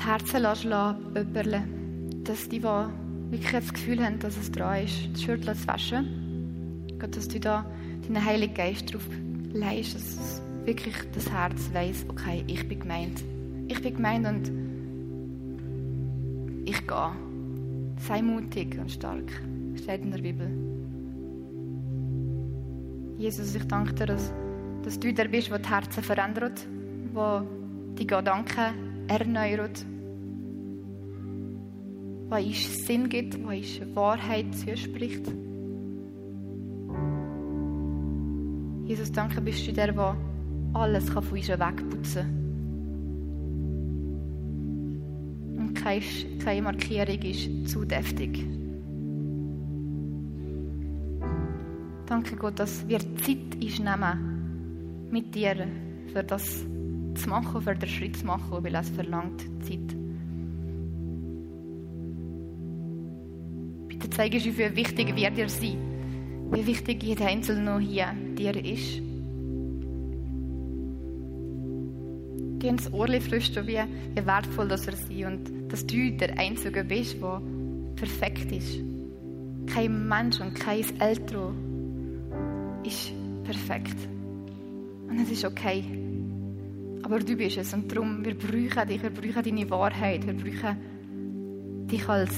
Herzen 0.00 0.40
lässt, 0.40 0.68
böbberlen 1.12 2.22
dass 2.22 2.48
die, 2.48 2.60
die 2.60 2.62
wirklich 2.62 3.50
das 3.50 3.72
Gefühl 3.72 4.04
haben, 4.04 4.20
dass 4.20 4.36
es 4.36 4.52
dran 4.52 4.84
ist, 4.84 5.08
das 5.12 5.22
Shirt 5.22 5.44
zu 5.44 5.66
waschen, 5.66 6.86
Gott, 7.00 7.16
dass 7.16 7.26
du 7.26 7.40
da 7.40 7.66
deinen 8.06 8.24
Heiligen 8.24 8.54
Geist 8.54 8.94
drauf 8.94 9.04
leist, 9.52 9.96
dass 9.96 10.40
wirklich 10.64 10.94
das 11.12 11.28
Herz 11.28 11.70
weiß, 11.72 12.06
okay, 12.08 12.44
ich 12.46 12.68
bin 12.68 12.78
gemeint. 12.78 13.24
Ich 13.66 13.82
bin 13.82 13.96
gemeint 13.96 14.24
und 14.24 14.52
ich 16.68 16.86
gehe. 16.86 17.10
Sei 18.06 18.22
mutig 18.22 18.78
und 18.78 18.92
stark, 18.92 19.28
steht 19.74 20.02
in 20.02 20.12
der 20.12 20.18
Bibel. 20.18 20.48
Jesus, 23.18 23.56
ich 23.56 23.64
danke 23.64 23.92
dir, 23.94 24.06
dass, 24.06 24.32
dass 24.84 25.00
du 25.00 25.12
der 25.12 25.26
bist, 25.26 25.50
der 25.50 25.58
die 25.58 25.68
Herzen 25.68 26.04
verändert 26.04 26.64
wo 27.18 27.42
die 27.98 28.06
Gedanken 28.06 29.08
erneuert, 29.08 29.84
wo 32.28 32.36
uns 32.36 32.86
Sinn 32.86 33.08
gibt, 33.08 33.42
wo 33.42 33.48
uns 33.48 33.80
Wahrheit 33.94 34.54
zuspricht. 34.54 35.26
Jesus, 38.84 39.10
danke 39.10 39.40
bist 39.40 39.66
du 39.66 39.72
der, 39.72 39.90
der 39.92 40.16
alles 40.74 41.10
von 41.10 41.26
uns 41.28 41.48
wegputzen 41.48 42.22
kann. 42.22 42.38
Und 45.58 45.74
keine, 45.74 46.62
Markierung 46.62 47.20
ist 47.22 47.68
zu 47.68 47.84
deftig. 47.84 48.46
Danke 52.06 52.36
Gott, 52.36 52.60
dass 52.60 52.86
wir 52.88 53.00
Zeit 53.00 53.58
nehmen 53.60 55.08
mit 55.10 55.34
dir 55.34 55.66
für 56.12 56.22
das 56.22 56.64
zu 57.18 57.28
machen, 57.28 57.60
für 57.60 57.74
den 57.74 57.88
Schritt 57.88 58.16
zu 58.16 58.26
machen, 58.26 58.62
weil 58.62 58.74
es 58.74 58.90
verlangt 58.90 59.40
Zeit. 59.62 59.96
Bitte 63.88 64.10
zeige 64.10 64.36
uns, 64.36 64.46
wie 64.46 64.76
wichtig 64.76 65.14
wir 65.16 65.30
dir 65.30 65.48
sind, 65.48 65.78
wie 66.52 66.66
wichtig 66.66 67.02
jeder 67.02 67.26
Einzelne 67.26 67.62
noch 67.62 67.80
hier 67.80 68.14
dir 68.36 68.56
ist. 68.64 69.02
Geh 72.60 72.68
ins 72.68 72.92
Ohr 72.92 73.08
flüstern, 73.20 73.66
wie, 73.66 73.78
wie 74.14 74.26
wertvoll 74.26 74.68
das 74.68 74.86
er 74.86 74.94
ist 74.94 75.10
und 75.10 75.72
dass 75.72 75.86
du 75.86 76.10
der 76.12 76.38
Einzige 76.38 76.84
bist, 76.84 77.20
der 77.20 77.40
perfekt 77.94 78.50
ist. 78.52 78.80
Kein 79.66 80.08
Mensch 80.08 80.40
und 80.40 80.54
kein 80.54 80.84
Älter 81.00 81.52
ist 82.84 83.12
perfekt. 83.44 83.96
Und 85.08 85.20
es 85.20 85.30
ist 85.30 85.44
okay. 85.44 85.84
Aber 87.08 87.20
du 87.20 87.36
bist 87.36 87.56
es 87.56 87.72
und 87.72 87.90
darum, 87.90 88.22
wir 88.22 88.34
brauchen 88.34 88.86
dich, 88.86 89.02
wir 89.02 89.08
brauchen 89.08 89.42
deine 89.42 89.70
Wahrheit, 89.70 90.26
wir 90.26 90.34
brauchen 90.34 90.76
dich 91.86 92.06
als 92.06 92.34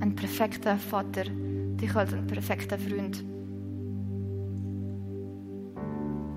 ein 0.00 0.14
perfekter 0.14 0.78
Vater, 0.78 1.24
dich 1.24 1.92
als 1.92 2.14
ein 2.14 2.24
perfekter 2.24 2.78
Freund. 2.78 3.24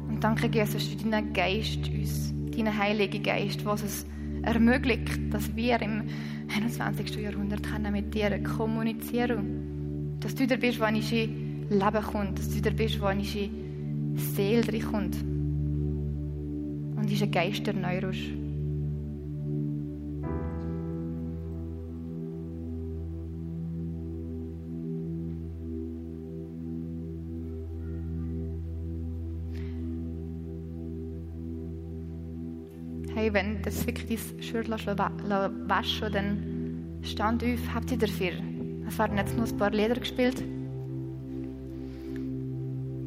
Und 0.07 0.17
danke, 0.19 0.47
Jesus, 0.47 0.83
für 0.87 0.97
deinen 0.97 1.31
Geist 1.31 1.87
uns, 1.89 2.33
deinen 2.57 2.75
Heiligen 2.75 3.21
Geist, 3.21 3.63
was 3.63 3.83
es 3.83 4.05
ermöglicht, 4.41 5.31
dass 5.31 5.55
wir 5.55 5.79
im 5.83 6.05
21. 6.51 7.17
Jahrhundert 7.17 7.61
mit 7.91 8.11
dir 8.15 8.41
kommunizieren 8.41 9.37
können. 9.37 10.17
Dass 10.21 10.33
du 10.33 10.47
der 10.47 10.57
bist, 10.57 10.79
wo 10.79 10.85
eine 10.85 11.01
Leben 11.01 12.03
kommt, 12.11 12.39
dass 12.39 12.49
du 12.49 12.61
der 12.61 12.71
bist, 12.71 12.99
wo 12.99 13.05
eine 13.05 13.23
Seele 13.23 14.79
kommt 14.79 15.17
das 17.09 17.19
ist 17.19 17.23
ein 17.23 17.31
erneuerst. 17.67 18.19
Hey, 33.15 33.33
wenn 33.33 33.59
das 33.63 33.87
wirklich 33.87 34.05
dein 34.05 34.43
Shirt 34.43 34.69
waschen 35.67 36.13
dann 36.13 36.99
stand 37.01 37.43
auf, 37.43 37.73
habt 37.73 37.91
ihr 37.91 37.97
dafür. 37.97 38.33
Es 38.87 38.99
werden 38.99 39.17
jetzt 39.17 39.35
nur 39.35 39.47
ein 39.47 39.57
paar 39.57 39.71
Lieder 39.71 39.95
gespielt. 39.95 40.43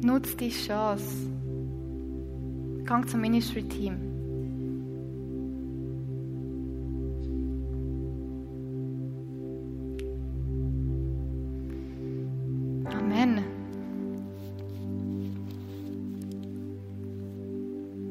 Nutzt 0.03 0.41
die 0.41 0.49
Chance. 0.49 1.32
Gang 2.85 3.07
zum 3.07 3.21
Ministry-Team 3.21 4.12